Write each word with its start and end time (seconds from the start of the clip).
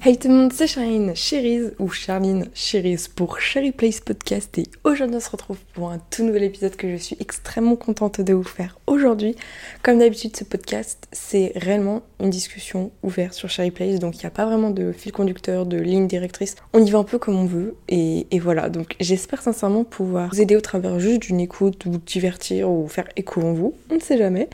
Hey 0.00 0.16
tout 0.16 0.28
le 0.28 0.34
monde, 0.34 0.52
c'est 0.52 0.68
Charline 0.68 1.16
Cherise 1.16 1.74
ou 1.80 1.88
Charline 1.88 2.46
Cherise 2.54 3.08
pour 3.08 3.40
Cherry 3.40 3.72
Place 3.72 3.98
Podcast 3.98 4.56
et 4.56 4.62
aujourd'hui 4.84 5.16
on 5.16 5.20
se 5.20 5.28
retrouve 5.28 5.58
pour 5.74 5.90
un 5.90 5.98
tout 5.98 6.22
nouvel 6.22 6.44
épisode 6.44 6.76
que 6.76 6.88
je 6.88 6.96
suis 6.96 7.16
extrêmement 7.18 7.74
contente 7.74 8.20
de 8.20 8.32
vous 8.32 8.44
faire 8.44 8.78
aujourd'hui. 8.86 9.34
Comme 9.82 9.98
d'habitude 9.98 10.36
ce 10.36 10.44
podcast 10.44 11.08
c'est 11.10 11.50
réellement 11.56 12.02
une 12.20 12.30
discussion 12.30 12.92
ouverte 13.02 13.34
sur 13.34 13.48
Cherry 13.48 13.72
Place 13.72 13.98
donc 13.98 14.14
il 14.14 14.20
n'y 14.20 14.26
a 14.26 14.30
pas 14.30 14.46
vraiment 14.46 14.70
de 14.70 14.92
fil 14.92 15.10
conducteur, 15.10 15.66
de 15.66 15.78
ligne 15.78 16.06
directrice. 16.06 16.54
On 16.72 16.80
y 16.80 16.90
va 16.92 17.00
un 17.00 17.04
peu 17.04 17.18
comme 17.18 17.34
on 17.34 17.46
veut 17.46 17.74
et, 17.88 18.28
et 18.30 18.38
voilà 18.38 18.68
donc 18.68 18.94
j'espère 19.00 19.42
sincèrement 19.42 19.82
pouvoir 19.82 20.30
vous 20.32 20.40
aider 20.40 20.54
au 20.54 20.60
travers 20.60 21.00
juste 21.00 21.22
d'une 21.22 21.40
écoute, 21.40 21.86
vous 21.86 21.98
divertir 21.98 22.70
ou 22.70 22.86
faire 22.86 23.08
écho 23.16 23.42
en 23.42 23.52
vous, 23.52 23.74
on 23.90 23.96
ne 23.96 24.00
sait 24.00 24.16
jamais. 24.16 24.48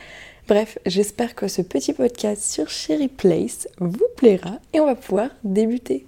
Bref, 0.46 0.78
j'espère 0.84 1.34
que 1.34 1.48
ce 1.48 1.62
petit 1.62 1.94
podcast 1.94 2.44
sur 2.44 2.68
Cherry 2.68 3.08
Place 3.08 3.66
vous 3.80 4.04
plaira 4.14 4.58
et 4.74 4.80
on 4.80 4.84
va 4.84 4.94
pouvoir 4.94 5.30
débuter. 5.42 6.04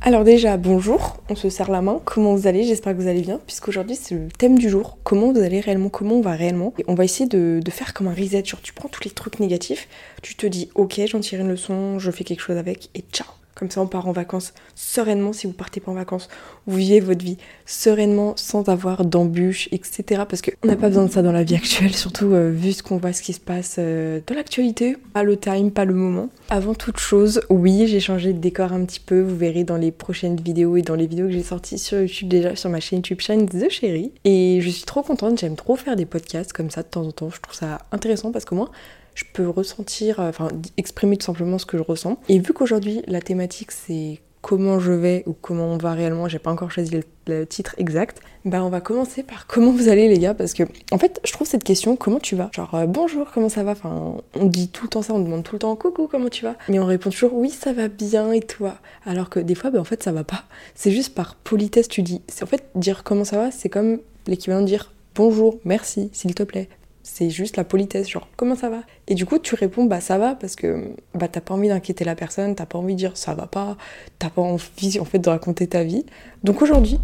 Alors 0.00 0.24
déjà, 0.24 0.56
bonjour, 0.56 1.18
on 1.28 1.34
se 1.34 1.50
serre 1.50 1.70
la 1.70 1.82
main, 1.82 2.00
comment 2.06 2.34
vous 2.34 2.46
allez? 2.46 2.64
J'espère 2.64 2.96
que 2.96 3.02
vous 3.02 3.08
allez 3.08 3.20
bien, 3.20 3.38
puisqu'aujourd'hui 3.46 3.94
c'est 3.94 4.14
le 4.14 4.28
thème 4.38 4.58
du 4.58 4.70
jour, 4.70 4.96
comment 5.04 5.32
vous 5.32 5.40
allez 5.40 5.60
réellement, 5.60 5.90
comment 5.90 6.14
on 6.14 6.20
va 6.22 6.32
réellement? 6.32 6.72
On 6.88 6.94
va 6.94 7.04
essayer 7.04 7.28
de, 7.28 7.60
de, 7.62 7.70
faire 7.70 7.92
comme 7.92 8.08
un 8.08 8.14
reset, 8.14 8.42
genre 8.46 8.62
tu 8.62 8.72
prends 8.72 8.88
tous 8.88 9.04
les 9.04 9.10
trucs 9.10 9.38
négatifs, 9.38 9.86
tu 10.22 10.34
te 10.34 10.46
dis 10.46 10.70
ok, 10.74 11.02
j'en 11.06 11.20
tire 11.20 11.40
une 11.40 11.50
leçon, 11.50 11.98
je 11.98 12.10
fais 12.10 12.24
quelque 12.24 12.40
chose 12.40 12.56
avec, 12.56 12.88
et 12.94 13.04
ciao 13.12 13.26
comme 13.64 13.70
ça, 13.70 13.80
on 13.80 13.86
part 13.86 14.06
en 14.08 14.12
vacances 14.12 14.52
sereinement. 14.74 15.32
Si 15.32 15.46
vous 15.46 15.54
partez 15.54 15.80
pas 15.80 15.90
en 15.90 15.94
vacances, 15.94 16.28
vous 16.66 16.76
vivez 16.76 17.00
votre 17.00 17.24
vie 17.24 17.38
sereinement, 17.64 18.34
sans 18.36 18.68
avoir 18.68 19.06
d'embûches, 19.06 19.70
etc. 19.72 20.24
Parce 20.28 20.42
qu'on 20.42 20.68
n'a 20.68 20.76
pas 20.76 20.88
besoin 20.88 21.06
de 21.06 21.10
ça 21.10 21.22
dans 21.22 21.32
la 21.32 21.44
vie 21.44 21.54
actuelle, 21.54 21.94
surtout 21.94 22.34
euh, 22.34 22.50
vu 22.50 22.72
ce 22.72 22.82
qu'on 22.82 22.98
voit, 22.98 23.14
ce 23.14 23.22
qui 23.22 23.32
se 23.32 23.40
passe 23.40 23.76
euh, 23.78 24.20
dans 24.26 24.34
l'actualité. 24.34 24.98
Pas 25.14 25.22
le 25.22 25.38
time, 25.38 25.70
pas 25.70 25.86
le 25.86 25.94
moment. 25.94 26.28
Avant 26.50 26.74
toute 26.74 26.98
chose, 26.98 27.40
oui, 27.48 27.86
j'ai 27.86 28.00
changé 28.00 28.34
de 28.34 28.38
décor 28.38 28.74
un 28.74 28.84
petit 28.84 29.00
peu. 29.00 29.22
Vous 29.22 29.36
verrez 29.36 29.64
dans 29.64 29.78
les 29.78 29.92
prochaines 29.92 30.36
vidéos 30.36 30.76
et 30.76 30.82
dans 30.82 30.94
les 30.94 31.06
vidéos 31.06 31.26
que 31.28 31.32
j'ai 31.32 31.42
sorties 31.42 31.78
sur 31.78 32.00
YouTube 32.00 32.28
déjà, 32.28 32.54
sur 32.56 32.68
ma 32.68 32.80
chaîne 32.80 32.98
YouTube 32.98 33.20
Shine 33.20 33.48
The 33.48 33.70
Chérie. 33.70 34.12
Et 34.24 34.58
je 34.60 34.68
suis 34.68 34.84
trop 34.84 35.02
contente. 35.02 35.38
J'aime 35.40 35.56
trop 35.56 35.76
faire 35.76 35.96
des 35.96 36.04
podcasts 36.04 36.52
comme 36.52 36.68
ça 36.68 36.82
de 36.82 36.88
temps 36.88 37.06
en 37.06 37.12
temps. 37.12 37.30
Je 37.30 37.40
trouve 37.40 37.54
ça 37.54 37.78
intéressant 37.92 38.30
parce 38.30 38.44
que 38.44 38.54
moi, 38.54 38.70
je 39.14 39.24
peux 39.32 39.48
ressentir, 39.48 40.20
euh, 40.20 40.28
enfin 40.28 40.48
exprimer 40.76 41.16
tout 41.16 41.26
simplement 41.26 41.58
ce 41.58 41.66
que 41.66 41.78
je 41.78 41.82
ressens. 41.82 42.18
Et 42.28 42.38
vu 42.38 42.52
qu'aujourd'hui 42.52 43.02
la 43.06 43.20
thématique 43.20 43.72
c'est 43.72 44.20
comment 44.44 44.78
je 44.78 44.92
vais 44.92 45.22
ou 45.26 45.32
comment 45.32 45.68
on 45.68 45.78
va 45.78 45.92
réellement, 45.92 46.28
j'ai 46.28 46.38
pas 46.38 46.50
encore 46.50 46.70
choisi 46.70 47.00
le, 47.26 47.46
titre 47.46 47.74
exact, 47.78 48.20
bah 48.44 48.62
on 48.62 48.68
va 48.68 48.82
commencer 48.82 49.22
par 49.22 49.46
comment 49.48 49.72
vous 49.72 49.88
allez 49.88 50.06
les 50.08 50.18
gars 50.18 50.34
parce 50.34 50.52
que 50.52 50.64
en 50.92 50.98
fait 50.98 51.18
je 51.24 51.32
trouve 51.32 51.46
cette 51.46 51.64
question 51.64 51.96
comment 51.96 52.18
tu 52.18 52.36
vas? 52.36 52.50
Genre 52.52 52.74
euh, 52.74 52.86
bonjour 52.86 53.30
comment 53.32 53.48
ça 53.48 53.64
va? 53.64 53.72
Enfin 53.72 54.16
on 54.34 54.44
dit 54.44 54.68
tout 54.68 54.84
le 54.84 54.90
temps 54.90 55.00
ça, 55.00 55.14
on 55.14 55.20
demande 55.20 55.44
tout 55.44 55.54
le 55.54 55.60
temps 55.60 55.74
coucou 55.76 56.08
comment 56.10 56.28
tu 56.28 56.44
vas? 56.44 56.56
Mais 56.68 56.78
on 56.78 56.84
répond 56.84 57.08
toujours 57.08 57.34
oui 57.34 57.48
ça 57.48 57.72
va 57.72 57.88
bien 57.88 58.32
et 58.32 58.40
toi? 58.40 58.74
Alors 59.06 59.30
que 59.30 59.40
des 59.40 59.54
fois 59.54 59.70
bah 59.70 59.80
en 59.80 59.84
fait 59.84 60.02
ça 60.02 60.12
va 60.12 60.24
pas. 60.24 60.44
C'est 60.74 60.90
juste 60.90 61.14
par 61.14 61.36
politesse 61.36 61.88
tu 61.88 62.02
dis. 62.02 62.20
En 62.42 62.46
fait 62.46 62.64
dire 62.74 63.02
comment 63.04 63.24
ça 63.24 63.38
va 63.38 63.50
c'est 63.50 63.70
comme 63.70 64.00
l'équivalent 64.26 64.60
de 64.60 64.66
dire 64.66 64.92
bonjour, 65.14 65.58
merci, 65.64 66.10
s'il 66.12 66.34
te 66.34 66.42
plaît 66.42 66.68
c'est 67.04 67.28
juste 67.30 67.56
la 67.56 67.64
politesse, 67.64 68.08
genre 68.08 68.26
comment 68.36 68.56
ça 68.56 68.70
va? 68.70 68.80
Et 69.06 69.14
du 69.14 69.26
coup, 69.26 69.38
tu 69.38 69.54
réponds 69.54 69.84
bah 69.84 70.00
ça 70.00 70.18
va 70.18 70.34
parce 70.34 70.56
que 70.56 70.90
bah 71.14 71.28
t'as 71.28 71.42
pas 71.42 71.54
envie 71.54 71.68
d'inquiéter 71.68 72.04
la 72.04 72.16
personne, 72.16 72.54
t'as 72.54 72.66
pas 72.66 72.78
envie 72.78 72.94
de 72.94 72.98
dire 72.98 73.16
ça 73.16 73.34
va 73.34 73.46
pas, 73.46 73.76
t'as 74.18 74.30
pas 74.30 74.42
envie 74.42 74.98
en 74.98 75.04
fait 75.04 75.18
de 75.18 75.28
raconter 75.28 75.66
ta 75.66 75.84
vie. 75.84 76.06
Donc 76.42 76.62
aujourd'hui, 76.62 76.98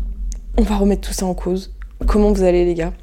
on 0.56 0.62
va 0.62 0.76
remettre 0.76 1.06
tout 1.06 1.14
ça 1.14 1.26
en 1.26 1.34
cause. 1.34 1.72
Comment 2.06 2.32
vous 2.32 2.42
allez 2.42 2.64
les 2.64 2.74
gars? 2.74 2.94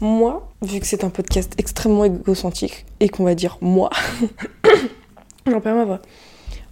Moi, 0.00 0.48
vu 0.62 0.78
que 0.80 0.86
c'est 0.86 1.04
un 1.04 1.10
podcast 1.10 1.52
extrêmement 1.58 2.04
égocentrique 2.04 2.86
et 3.00 3.08
qu'on 3.08 3.24
va 3.24 3.34
dire 3.34 3.58
moi, 3.60 3.90
j'en 5.46 5.60
perds 5.60 5.74
ma 5.74 5.84
voix. 5.84 6.00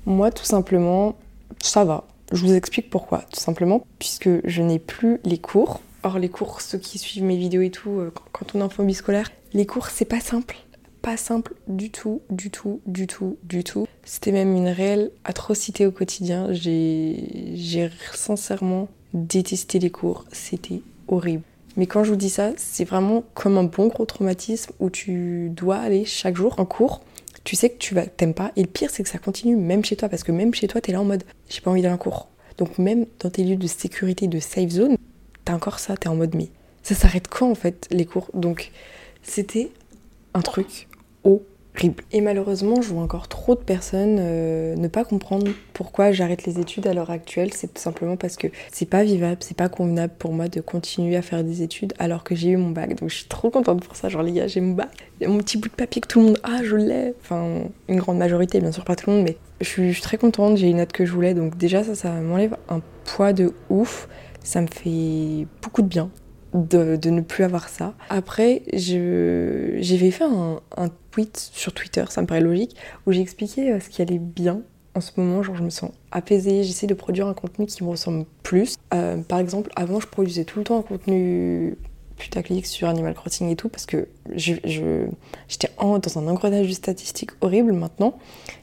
Moi, 0.06 0.30
tout 0.30 0.44
simplement, 0.44 1.16
ça 1.60 1.84
va. 1.84 2.04
Je 2.32 2.46
vous 2.46 2.54
explique 2.54 2.90
pourquoi. 2.90 3.24
Tout 3.30 3.40
simplement, 3.40 3.84
puisque 3.98 4.30
je 4.46 4.62
n'ai 4.62 4.78
plus 4.78 5.20
les 5.24 5.38
cours. 5.38 5.80
Or, 6.04 6.18
les 6.18 6.28
cours, 6.28 6.60
ceux 6.60 6.78
qui 6.78 6.96
suivent 6.98 7.24
mes 7.24 7.36
vidéos 7.36 7.62
et 7.62 7.70
tout, 7.70 7.98
euh, 7.98 8.12
quand 8.32 8.54
on 8.54 8.60
est 8.60 8.62
en 8.62 8.68
phobie 8.68 8.94
scolaire, 8.94 9.30
les 9.52 9.66
cours, 9.66 9.88
c'est 9.88 10.04
pas 10.04 10.20
simple. 10.20 10.56
Pas 11.02 11.16
simple 11.16 11.54
du 11.68 11.90
tout, 11.90 12.22
du 12.28 12.50
tout, 12.50 12.80
du 12.86 13.06
tout, 13.06 13.36
du 13.44 13.64
tout. 13.64 13.86
C'était 14.04 14.32
même 14.32 14.54
une 14.56 14.68
réelle 14.68 15.10
atrocité 15.24 15.86
au 15.86 15.92
quotidien. 15.92 16.48
J'ai 16.52 17.54
sincèrement 18.14 18.88
détesté 19.14 19.78
les 19.78 19.90
cours. 19.90 20.24
C'était 20.32 20.82
horrible. 21.06 21.42
Mais 21.76 21.86
quand 21.86 22.02
je 22.02 22.10
vous 22.10 22.16
dis 22.16 22.30
ça, 22.30 22.50
c'est 22.56 22.84
vraiment 22.84 23.22
comme 23.34 23.56
un 23.56 23.64
bon 23.64 23.86
gros 23.86 24.04
traumatisme 24.04 24.72
où 24.80 24.90
tu 24.90 25.50
dois 25.50 25.76
aller 25.76 26.04
chaque 26.04 26.36
jour 26.36 26.58
en 26.58 26.64
cours. 26.64 27.00
Tu 27.44 27.54
sais 27.54 27.70
que 27.70 27.78
tu 27.78 27.94
vas, 27.94 28.04
t'aimes 28.06 28.34
pas. 28.34 28.50
Et 28.56 28.62
le 28.62 28.68
pire, 28.68 28.90
c'est 28.90 29.04
que 29.04 29.08
ça 29.08 29.18
continue 29.18 29.56
même 29.56 29.84
chez 29.84 29.94
toi. 29.94 30.08
Parce 30.08 30.24
que 30.24 30.32
même 30.32 30.52
chez 30.52 30.66
toi, 30.66 30.80
t'es 30.80 30.92
là 30.92 31.00
en 31.00 31.04
mode, 31.04 31.22
j'ai 31.48 31.60
pas 31.60 31.70
envie 31.70 31.80
d'aller 31.80 31.94
en 31.94 31.98
cours. 31.98 32.28
Donc 32.58 32.78
même 32.78 33.06
dans 33.20 33.30
tes 33.30 33.44
lieux 33.44 33.56
de 33.56 33.68
sécurité, 33.68 34.26
de 34.26 34.40
safe 34.40 34.70
zone, 34.70 34.96
t'as 35.44 35.54
encore 35.54 35.78
ça. 35.78 35.96
T'es 35.96 36.08
en 36.08 36.16
mode, 36.16 36.34
mais 36.34 36.48
ça 36.82 36.96
s'arrête 36.96 37.28
quand 37.28 37.48
en 37.48 37.54
fait 37.54 37.86
les 37.92 38.04
cours? 38.04 38.28
Donc 38.34 38.72
c'était 39.22 39.70
un 40.34 40.40
truc 40.40 40.88
horrible. 41.24 42.02
Et 42.12 42.20
malheureusement, 42.20 42.80
je 42.80 42.88
vois 42.88 43.02
encore 43.02 43.28
trop 43.28 43.54
de 43.54 43.60
personnes 43.60 44.16
euh, 44.18 44.74
ne 44.74 44.88
pas 44.88 45.04
comprendre 45.04 45.46
pourquoi 45.72 46.10
j'arrête 46.10 46.44
les 46.44 46.58
études 46.58 46.86
à 46.86 46.94
l'heure 46.94 47.10
actuelle. 47.10 47.52
C'est 47.52 47.72
tout 47.72 47.80
simplement 47.80 48.16
parce 48.16 48.36
que 48.36 48.48
c'est 48.72 48.88
pas 48.88 49.04
vivable, 49.04 49.38
c'est 49.40 49.56
pas 49.56 49.68
convenable 49.68 50.12
pour 50.18 50.32
moi 50.32 50.48
de 50.48 50.60
continuer 50.60 51.16
à 51.16 51.22
faire 51.22 51.44
des 51.44 51.62
études 51.62 51.94
alors 51.98 52.24
que 52.24 52.34
j'ai 52.34 52.50
eu 52.50 52.56
mon 52.56 52.70
bac. 52.70 52.96
Donc 52.96 53.10
je 53.10 53.16
suis 53.16 53.28
trop 53.28 53.50
contente 53.50 53.84
pour 53.84 53.94
ça. 53.96 54.08
Genre, 54.08 54.22
les 54.22 54.32
gars, 54.32 54.46
j'ai 54.48 54.60
mon 54.60 54.74
bac. 54.74 54.90
Mon 55.24 55.38
petit 55.38 55.58
bout 55.58 55.68
de 55.68 55.74
papier 55.74 56.00
que 56.00 56.08
tout 56.08 56.20
le 56.20 56.26
monde 56.26 56.40
a, 56.42 56.62
je 56.64 56.76
l'ai. 56.76 57.14
Enfin, 57.20 57.62
une 57.88 57.98
grande 57.98 58.18
majorité, 58.18 58.60
bien 58.60 58.72
sûr, 58.72 58.84
pas 58.84 58.96
tout 58.96 59.10
le 59.10 59.16
monde, 59.16 59.24
mais 59.24 59.36
je 59.60 59.66
suis, 59.68 60.00
très 60.00 60.16
contente. 60.18 60.56
J'ai 60.56 60.68
une 60.68 60.78
note 60.78 60.92
que 60.92 61.04
je 61.04 61.12
voulais. 61.12 61.34
Donc, 61.34 61.56
déjà, 61.56 61.84
ça, 61.84 61.94
ça 61.94 62.10
m'enlève 62.10 62.56
un 62.68 62.80
poids 63.04 63.32
de 63.32 63.52
ouf. 63.70 64.08
Ça 64.42 64.60
me 64.60 64.66
fait 64.66 65.46
beaucoup 65.62 65.82
de 65.82 65.88
bien 65.88 66.10
de, 66.54 67.10
ne 67.10 67.20
plus 67.20 67.44
avoir 67.44 67.68
ça. 67.68 67.94
Après, 68.08 68.62
j'avais 68.72 70.10
fait 70.10 70.24
un, 70.24 70.90
tweet 71.10 71.36
sur 71.36 71.72
Twitter, 71.72 72.04
ça 72.08 72.22
me 72.22 72.26
paraît 72.26 72.40
logique, 72.40 72.76
où 73.06 73.12
j'expliquais 73.12 73.72
euh, 73.72 73.80
ce 73.80 73.88
qui 73.88 74.02
allait 74.02 74.18
bien 74.18 74.60
en 74.94 75.00
ce 75.00 75.12
moment. 75.16 75.42
Genre, 75.42 75.56
je 75.56 75.62
me 75.62 75.70
sens 75.70 75.90
apaisée, 76.10 76.62
j'essaie 76.64 76.86
de 76.86 76.94
produire 76.94 77.26
un 77.26 77.34
contenu 77.34 77.66
qui 77.66 77.82
me 77.82 77.88
ressemble 77.88 78.24
plus. 78.42 78.76
Euh, 78.94 79.16
par 79.16 79.38
exemple, 79.38 79.70
avant, 79.74 80.00
je 80.00 80.06
produisais 80.06 80.44
tout 80.44 80.58
le 80.58 80.64
temps 80.64 80.78
un 80.78 80.82
contenu 80.82 81.76
putaclic 82.18 82.66
sur 82.66 82.88
Animal 82.88 83.14
Crossing 83.14 83.48
et 83.48 83.56
tout, 83.56 83.68
parce 83.68 83.86
que 83.86 84.08
j'étais 84.34 84.68
je, 84.68 85.06
dans 85.78 86.18
un 86.18 86.28
engrenage 86.28 86.68
de 86.68 86.72
statistiques 86.72 87.30
horrible. 87.40 87.72
Maintenant, 87.72 88.18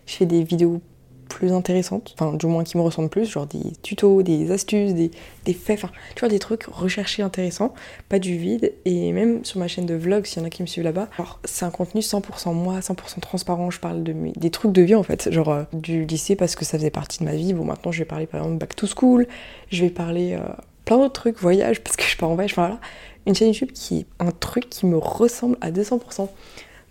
je 0.05 0.15
fais 0.15 0.25
des 0.25 0.43
vidéos 0.43 0.81
plus 1.27 1.51
intéressantes, 1.51 2.15
enfin 2.17 2.35
du 2.35 2.45
moins 2.45 2.63
qui 2.63 2.77
me 2.77 2.81
ressemblent 2.81 3.09
plus, 3.09 3.25
genre 3.29 3.47
des 3.47 3.71
tutos, 3.81 4.23
des 4.23 4.51
astuces, 4.51 4.93
des, 4.93 5.11
des 5.45 5.53
faits, 5.53 5.83
enfin 5.83 5.93
tu 6.15 6.21
vois 6.21 6.29
des 6.29 6.39
trucs 6.39 6.63
recherchés 6.63 7.21
intéressants, 7.21 7.73
pas 8.09 8.19
du 8.19 8.37
vide, 8.37 8.73
et 8.85 9.11
même 9.11 9.43
sur 9.43 9.59
ma 9.59 9.67
chaîne 9.67 9.85
de 9.85 9.95
vlog, 9.95 10.25
s'il 10.25 10.41
y 10.41 10.43
en 10.43 10.47
a 10.47 10.49
qui 10.49 10.61
me 10.61 10.67
suivent 10.67 10.83
là-bas, 10.83 11.09
alors 11.17 11.39
c'est 11.43 11.65
un 11.65 11.71
contenu 11.71 12.01
100% 12.01 12.53
moi, 12.53 12.79
100% 12.79 13.19
transparent, 13.19 13.71
je 13.71 13.79
parle 13.79 14.03
de 14.03 14.15
des 14.35 14.49
trucs 14.49 14.71
de 14.71 14.81
vie 14.81 14.95
en 14.95 15.03
fait, 15.03 15.31
genre 15.31 15.49
euh, 15.49 15.63
du 15.73 16.05
lycée 16.05 16.35
parce 16.35 16.55
que 16.55 16.65
ça 16.65 16.77
faisait 16.77 16.89
partie 16.89 17.19
de 17.19 17.25
ma 17.25 17.35
vie, 17.35 17.53
bon 17.53 17.65
maintenant 17.65 17.91
je 17.91 17.99
vais 17.99 18.05
parler 18.05 18.27
par 18.27 18.41
exemple 18.41 18.57
back 18.57 18.75
to 18.75 18.87
school, 18.87 19.27
je 19.71 19.83
vais 19.83 19.89
parler 19.89 20.33
euh, 20.33 20.39
plein 20.85 20.97
d'autres 20.97 21.21
trucs, 21.21 21.39
voyage 21.39 21.81
parce 21.81 21.95
que 21.95 22.03
je 22.03 22.15
pars 22.17 22.29
en 22.29 22.35
voyage, 22.35 22.53
enfin 22.53 22.67
voilà, 22.67 22.79
une 23.25 23.35
chaîne 23.35 23.49
YouTube 23.49 23.71
qui 23.73 23.99
est 23.99 24.05
un 24.19 24.31
truc 24.31 24.69
qui 24.69 24.85
me 24.85 24.97
ressemble 24.97 25.57
à 25.61 25.71
200%. 25.71 26.27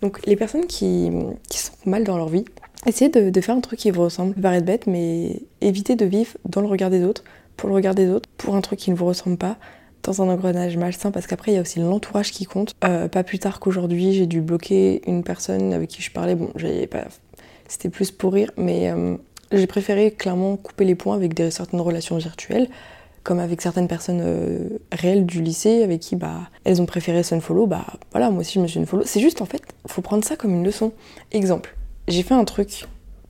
Donc 0.01 0.25
les 0.25 0.35
personnes 0.35 0.67
qui, 0.67 1.09
qui 1.49 1.57
sont 1.57 1.73
mal 1.85 2.03
dans 2.03 2.17
leur 2.17 2.29
vie, 2.29 2.45
Essayez 2.85 3.09
de, 3.09 3.41
faire 3.41 3.55
un 3.55 3.61
truc 3.61 3.79
qui 3.79 3.91
vous 3.91 4.01
ressemble. 4.01 4.29
Ça 4.29 4.35
peut 4.35 4.41
paraître 4.41 4.65
bête, 4.65 4.87
mais 4.87 5.41
évitez 5.61 5.95
de 5.95 6.05
vivre 6.05 6.31
dans 6.45 6.61
le 6.61 6.67
regard 6.67 6.89
des 6.89 7.03
autres, 7.03 7.23
pour 7.57 7.69
le 7.69 7.75
regard 7.75 7.95
des 7.95 8.09
autres, 8.09 8.29
pour 8.37 8.55
un 8.55 8.61
truc 8.61 8.79
qui 8.79 8.91
ne 8.91 8.95
vous 8.95 9.05
ressemble 9.05 9.37
pas, 9.37 9.57
dans 10.03 10.21
un 10.21 10.29
engrenage 10.29 10.77
malsain, 10.77 11.11
parce 11.11 11.25
qu'après, 11.25 11.51
il 11.51 11.55
y 11.55 11.57
a 11.57 11.61
aussi 11.61 11.79
l'entourage 11.79 12.31
qui 12.31 12.45
compte. 12.45 12.73
Euh, 12.83 13.07
pas 13.07 13.23
plus 13.23 13.39
tard 13.39 13.59
qu'aujourd'hui, 13.59 14.13
j'ai 14.13 14.27
dû 14.27 14.41
bloquer 14.41 15.01
une 15.07 15.23
personne 15.23 15.73
avec 15.73 15.89
qui 15.89 16.01
je 16.01 16.11
parlais. 16.11 16.35
Bon, 16.35 16.51
pas... 16.91 17.05
c'était 17.67 17.89
plus 17.89 18.11
pour 18.11 18.33
rire, 18.33 18.51
mais 18.57 18.91
euh, 18.91 19.15
j'ai 19.51 19.67
préféré 19.67 20.11
clairement 20.11 20.55
couper 20.57 20.85
les 20.85 20.95
points 20.95 21.15
avec 21.15 21.33
certaines 21.51 21.81
relations 21.81 22.17
virtuelles 22.17 22.69
comme 23.23 23.39
avec 23.39 23.59
certaines 23.59 23.87
personnes 23.87 24.21
euh, 24.23 24.69
réelles 24.91 25.25
du 25.25 25.41
lycée 25.41 25.81
avec 25.81 25.99
qui 25.99 26.15
bah 26.15 26.41
elles 26.63 26.79
ont 26.79 26.85
préféré 26.85 27.23
follow 27.23 27.65
bah 27.65 27.85
voilà 28.11 28.29
moi 28.29 28.41
aussi 28.41 28.53
je 28.53 28.59
me 28.59 28.67
suis 28.67 28.85
follow 28.85 29.03
c'est 29.03 29.19
juste 29.19 29.41
en 29.41 29.45
fait 29.45 29.63
faut 29.87 30.03
prendre 30.03 30.23
ça 30.23 30.35
comme 30.35 30.51
une 30.51 30.63
leçon 30.63 30.93
exemple 31.31 31.75
j'ai 32.07 32.23
fait 32.23 32.33
un 32.33 32.45
truc 32.45 32.85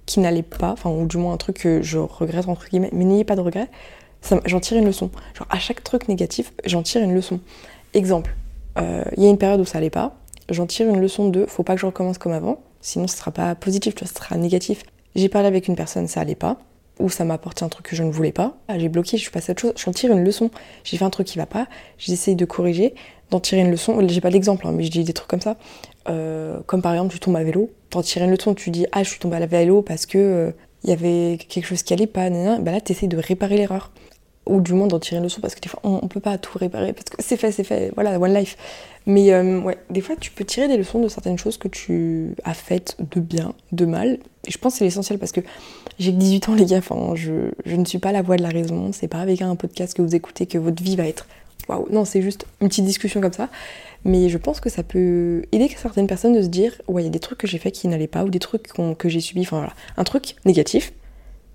qui 0.05 0.19
n'allait 0.19 0.43
pas, 0.43 0.71
enfin, 0.71 0.89
ou 0.89 1.05
du 1.05 1.17
moins 1.17 1.33
un 1.33 1.37
truc 1.37 1.57
que 1.59 1.81
je 1.81 1.97
regrette, 1.97 2.47
entre 2.47 2.69
guillemets, 2.69 2.89
mais 2.93 3.05
n'ayez 3.05 3.23
pas 3.23 3.35
de 3.35 3.41
regret, 3.41 3.69
j'en 4.45 4.59
tire 4.59 4.77
une 4.77 4.85
leçon. 4.85 5.09
Genre, 5.33 5.47
à 5.49 5.59
chaque 5.59 5.83
truc 5.83 6.07
négatif, 6.07 6.53
j'en 6.65 6.83
tire 6.83 7.01
une 7.01 7.13
leçon. 7.13 7.39
Exemple, 7.93 8.35
euh, 8.77 9.03
il 9.17 9.23
y 9.23 9.27
a 9.27 9.29
une 9.29 9.37
période 9.37 9.59
où 9.59 9.65
ça 9.65 9.77
allait 9.77 9.89
pas, 9.89 10.15
j'en 10.49 10.67
tire 10.67 10.87
une 10.87 10.99
leçon 10.99 11.29
de 11.29 11.45
faut 11.45 11.63
pas 11.63 11.75
que 11.75 11.81
je 11.81 11.85
recommence 11.85 12.17
comme 12.17 12.33
avant, 12.33 12.61
sinon 12.81 13.07
ce 13.07 13.17
sera 13.17 13.31
pas 13.31 13.55
positif, 13.55 13.95
tu 13.95 14.03
vois, 14.03 14.07
ce 14.07 14.15
sera 14.15 14.37
négatif. 14.37 14.83
J'ai 15.15 15.29
parlé 15.29 15.47
avec 15.47 15.67
une 15.67 15.75
personne, 15.75 16.07
ça 16.07 16.21
allait 16.21 16.35
pas, 16.35 16.57
ou 16.99 17.09
ça 17.09 17.23
m'a 17.23 17.33
apporté 17.33 17.65
un 17.65 17.69
truc 17.69 17.87
que 17.87 17.95
je 17.95 18.03
ne 18.03 18.11
voulais 18.11 18.31
pas, 18.31 18.57
ah, 18.67 18.77
j'ai 18.77 18.89
bloqué, 18.89 19.17
je 19.17 19.21
suis 19.23 19.31
passée 19.31 19.51
à 19.51 19.53
autre 19.53 19.61
chose, 19.61 19.73
j'en 19.77 19.91
tire 19.91 20.11
une 20.11 20.23
leçon. 20.23 20.49
J'ai 20.83 20.97
fait 20.97 21.05
un 21.05 21.09
truc 21.09 21.27
qui 21.27 21.37
va 21.37 21.45
pas, 21.45 21.67
j'essaye 21.97 22.35
de 22.35 22.45
corriger, 22.45 22.93
d'en 23.31 23.39
tirer 23.39 23.61
une 23.61 23.71
leçon. 23.71 24.05
J'ai 24.07 24.21
pas 24.21 24.29
l'exemple, 24.29 24.67
hein, 24.67 24.71
mais 24.71 24.83
je 24.83 24.91
dis 24.91 25.03
des 25.03 25.13
trucs 25.13 25.29
comme 25.29 25.41
ça. 25.41 25.57
Euh, 26.07 26.59
comme 26.65 26.81
par 26.81 26.93
exemple, 26.93 27.13
tu 27.13 27.19
tombes 27.19 27.35
à 27.35 27.43
vélo, 27.43 27.71
t'en 27.89 28.01
tires 28.01 28.23
une 28.23 28.31
leçon, 28.31 28.53
tu 28.53 28.69
dis 28.69 28.85
ah 28.91 29.03
je 29.03 29.09
suis 29.09 29.19
tombée 29.19 29.37
à 29.37 29.39
la 29.39 29.47
vélo 29.47 29.81
parce 29.81 30.05
que 30.05 30.53
il 30.83 30.89
il 30.89 30.89
y 30.89 30.93
avait 30.93 31.37
quelque 31.37 31.65
chose 31.65 31.81
qui 31.81 31.93
allait 31.93 32.05
pas, 32.05 32.29
bah 32.29 32.71
là, 32.71 32.79
tu 32.79 32.91
essayes 32.91 33.09
de 33.09 33.17
réparer 33.17 33.57
l'erreur. 33.57 33.91
Ou 34.45 34.61
du 34.61 34.73
moins 34.73 34.85
d'en 34.85 34.99
tirer 34.99 35.17
une 35.17 35.23
leçon, 35.23 35.41
parce 35.41 35.55
que 35.55 35.59
des 35.59 35.67
fois, 35.67 35.79
on, 35.83 36.03
ne 36.03 36.07
peut 36.07 36.19
pas 36.19 36.37
tout 36.37 36.55
réparer, 36.59 36.93
parce 36.93 37.05
que 37.05 37.15
c'est 37.17 37.35
fait, 37.35 37.51
c'est 37.51 37.63
fait, 37.63 37.91
voilà, 37.95 38.19
one 38.19 38.31
life. 38.31 38.55
Mais 39.07 39.33
euh, 39.33 39.59
ouais, 39.61 39.77
des 39.89 40.01
fois, 40.01 40.15
tu 40.15 40.29
peux 40.29 40.45
tirer 40.45 40.67
des 40.67 40.77
leçons 40.77 41.01
de 41.01 41.07
certaines 41.07 41.39
choses 41.39 41.57
que 41.57 41.67
tu 41.67 42.35
as 42.43 42.53
faites 42.53 42.95
de 42.99 43.19
bien, 43.19 43.55
de 43.71 43.85
mal. 43.87 44.19
Et 44.47 44.51
je 44.51 44.59
pense 44.59 44.73
que 44.73 44.79
c'est 44.79 44.85
l'essentiel, 44.85 45.17
parce 45.17 45.31
que 45.31 45.41
j'ai 45.97 46.11
que 46.11 46.17
18 46.17 46.49
ans, 46.49 46.53
les 46.53 46.65
gars, 46.65 46.77
enfin, 46.77 47.15
je, 47.15 47.49
je 47.65 47.75
ne 47.75 47.85
suis 47.85 47.97
pas 47.97 48.11
la 48.11 48.21
voix 48.21 48.35
de 48.35 48.43
la 48.43 48.49
raison. 48.49 48.91
C'est 48.93 49.07
pas 49.07 49.21
avec 49.21 49.41
un 49.41 49.55
podcast 49.55 49.95
que 49.95 50.03
vous 50.03 50.13
écoutez 50.13 50.45
que 50.45 50.59
votre 50.59 50.83
vie 50.83 50.95
va 50.95 51.07
être 51.07 51.25
waouh. 51.67 51.87
Non, 51.91 52.05
c'est 52.05 52.21
juste 52.21 52.45
une 52.61 52.67
petite 52.69 52.85
discussion 52.85 53.21
comme 53.21 53.33
ça. 53.33 53.49
Mais 54.03 54.29
je 54.29 54.37
pense 54.37 54.59
que 54.59 54.69
ça 54.69 54.83
peut 54.83 55.43
aider 55.51 55.67
certaines 55.75 56.07
personnes 56.07 56.33
de 56.33 56.41
se 56.41 56.47
dire 56.47 56.79
ouais, 56.87 57.01
il 57.01 57.05
y 57.05 57.07
a 57.07 57.11
des 57.11 57.19
trucs 57.19 57.39
que 57.39 57.47
j'ai 57.47 57.57
fait 57.57 57.71
qui 57.71 57.87
n'allaient 57.87 58.07
pas, 58.07 58.23
ou 58.23 58.29
des 58.29 58.39
trucs 58.39 58.69
que 58.97 59.09
j'ai 59.09 59.19
subis, 59.19 59.41
enfin 59.41 59.57
voilà. 59.57 59.73
Un 59.97 60.03
truc 60.03 60.35
négatif, 60.45 60.93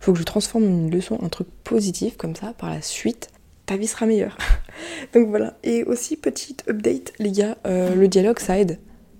faut 0.00 0.12
que 0.12 0.18
je 0.18 0.24
transforme 0.24 0.64
une 0.64 0.90
leçon, 0.90 1.18
un 1.22 1.28
truc 1.28 1.46
positif, 1.62 2.16
comme 2.16 2.34
ça, 2.34 2.52
par 2.58 2.70
la 2.70 2.82
suite, 2.82 3.30
ta 3.66 3.76
vie 3.76 3.86
sera 3.86 4.06
meilleure. 4.06 4.36
Donc 5.14 5.28
voilà. 5.28 5.56
Et 5.62 5.84
aussi, 5.84 6.16
petite 6.16 6.64
update, 6.68 7.12
les 7.18 7.30
gars, 7.30 7.56
euh, 7.66 7.94
le 7.94 8.08
dialogue, 8.08 8.40
ça 8.40 8.58
aide. 8.58 8.78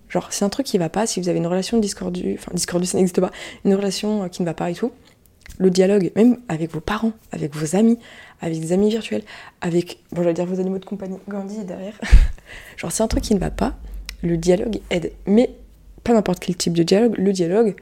Genre, 0.08 0.32
c'est 0.32 0.44
un 0.44 0.48
truc 0.48 0.66
qui 0.66 0.76
va 0.76 0.88
pas, 0.88 1.06
si 1.06 1.20
vous 1.20 1.28
avez 1.28 1.38
une 1.38 1.46
relation 1.46 1.78
discordue, 1.78 2.34
enfin, 2.36 2.50
discordue, 2.52 2.86
ça 2.86 2.98
n'existe 2.98 3.20
pas, 3.20 3.30
une 3.64 3.74
relation 3.74 4.24
euh, 4.24 4.28
qui 4.28 4.42
ne 4.42 4.46
va 4.46 4.54
pas 4.54 4.70
et 4.70 4.74
tout, 4.74 4.90
le 5.58 5.70
dialogue, 5.70 6.10
même 6.16 6.38
avec 6.48 6.72
vos 6.72 6.80
parents, 6.80 7.12
avec 7.32 7.54
vos 7.54 7.76
amis, 7.76 7.98
avec 8.40 8.60
des 8.60 8.72
amis 8.72 8.90
virtuels, 8.90 9.22
avec, 9.60 9.98
bon, 10.12 10.22
j'allais 10.22 10.34
dire 10.34 10.46
vos 10.46 10.60
animaux 10.60 10.78
de 10.78 10.84
compagnie, 10.84 11.18
Gandhi 11.28 11.64
derrière. 11.64 12.00
Genre, 12.76 12.90
c'est 12.90 13.02
un 13.02 13.08
truc 13.08 13.24
qui 13.24 13.34
ne 13.34 13.40
va 13.40 13.50
pas, 13.50 13.74
le 14.22 14.36
dialogue 14.36 14.80
aide. 14.90 15.12
Mais 15.26 15.50
pas 16.04 16.14
n'importe 16.14 16.40
quel 16.40 16.56
type 16.56 16.72
de 16.72 16.82
dialogue, 16.82 17.16
le 17.18 17.32
dialogue 17.32 17.74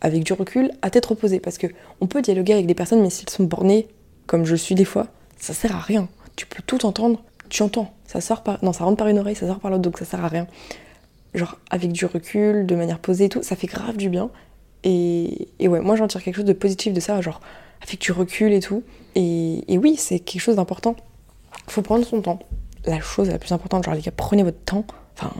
avec 0.00 0.24
du 0.24 0.32
recul 0.32 0.70
à 0.82 0.90
tête 0.90 1.06
reposée. 1.06 1.40
Parce 1.40 1.58
que 1.58 1.66
on 2.00 2.06
peut 2.06 2.22
dialoguer 2.22 2.52
avec 2.52 2.66
des 2.66 2.74
personnes, 2.74 3.02
mais 3.02 3.10
s'ils 3.10 3.28
sont 3.30 3.44
bornés, 3.44 3.88
comme 4.26 4.44
je 4.44 4.56
suis 4.56 4.74
des 4.74 4.84
fois, 4.84 5.08
ça 5.38 5.54
sert 5.54 5.74
à 5.74 5.80
rien. 5.80 6.08
Tu 6.36 6.46
peux 6.46 6.62
tout 6.66 6.86
entendre, 6.86 7.22
tu 7.48 7.62
entends. 7.62 7.94
Ça 8.06 8.20
sort 8.20 8.42
par. 8.42 8.62
Non, 8.62 8.72
ça 8.72 8.84
rentre 8.84 8.96
par 8.96 9.08
une 9.08 9.18
oreille, 9.18 9.36
ça 9.36 9.46
sort 9.46 9.60
par 9.60 9.70
l'autre, 9.70 9.82
donc 9.82 9.98
ça 9.98 10.04
sert 10.04 10.24
à 10.24 10.28
rien. 10.28 10.46
Genre, 11.34 11.58
avec 11.70 11.92
du 11.92 12.06
recul, 12.06 12.66
de 12.66 12.74
manière 12.74 12.98
posée 12.98 13.26
et 13.26 13.28
tout, 13.28 13.42
ça 13.42 13.56
fait 13.56 13.66
grave 13.66 13.96
du 13.96 14.08
bien. 14.08 14.30
Et, 14.84 15.48
ouais, 15.60 15.80
moi 15.80 15.96
j'en 15.96 16.06
tire 16.06 16.22
quelque 16.22 16.36
chose 16.36 16.44
de 16.44 16.52
positif 16.52 16.92
de 16.92 17.00
ça, 17.00 17.20
genre 17.20 17.40
avec 17.82 18.00
du 18.00 18.12
recul 18.12 18.52
et 18.52 18.60
tout. 18.60 18.82
Et, 19.14 19.62
oui, 19.68 19.96
c'est 19.96 20.18
quelque 20.18 20.40
chose 20.40 20.56
d'important. 20.56 20.96
Faut 21.68 21.82
prendre 21.82 22.04
son 22.04 22.20
temps. 22.20 22.38
La 22.84 23.00
chose 23.00 23.28
la 23.28 23.38
plus 23.38 23.52
importante, 23.52 23.84
genre 23.84 23.94
les 23.94 24.00
gars, 24.00 24.12
prenez 24.16 24.42
votre 24.42 24.60
temps. 24.64 24.84
Enfin, 25.16 25.32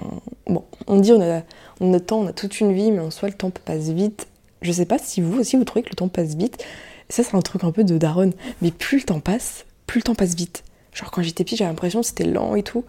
bon, 0.46 0.64
on 0.86 0.98
dit 0.98 1.12
on 1.12 1.20
a, 1.20 1.42
on 1.80 1.92
a 1.92 2.00
temps, 2.00 2.20
on 2.20 2.26
a 2.26 2.32
toute 2.32 2.60
une 2.60 2.72
vie, 2.72 2.90
mais 2.90 3.00
en 3.00 3.10
soi 3.10 3.28
le 3.28 3.34
temps 3.34 3.50
passe 3.50 3.90
vite. 3.90 4.26
Je 4.62 4.72
sais 4.72 4.86
pas 4.86 4.98
si 4.98 5.20
vous 5.20 5.38
aussi 5.38 5.56
vous 5.56 5.64
trouvez 5.64 5.82
que 5.82 5.90
le 5.90 5.96
temps 5.96 6.08
passe 6.08 6.34
vite. 6.34 6.64
Ça 7.08 7.22
c'est 7.22 7.36
un 7.36 7.42
truc 7.42 7.62
un 7.62 7.70
peu 7.70 7.84
de 7.84 7.98
daronne. 7.98 8.32
Mais 8.62 8.70
plus 8.70 8.98
le 8.98 9.04
temps 9.04 9.20
passe, 9.20 9.64
plus 9.86 10.00
le 10.00 10.04
temps 10.04 10.14
passe 10.14 10.34
vite. 10.34 10.64
Genre 10.92 11.10
quand 11.10 11.22
j'étais 11.22 11.44
petite, 11.44 11.58
j'avais 11.58 11.70
l'impression 11.70 12.00
que 12.00 12.06
c'était 12.06 12.24
lent 12.24 12.56
et 12.56 12.62
tout. 12.62 12.84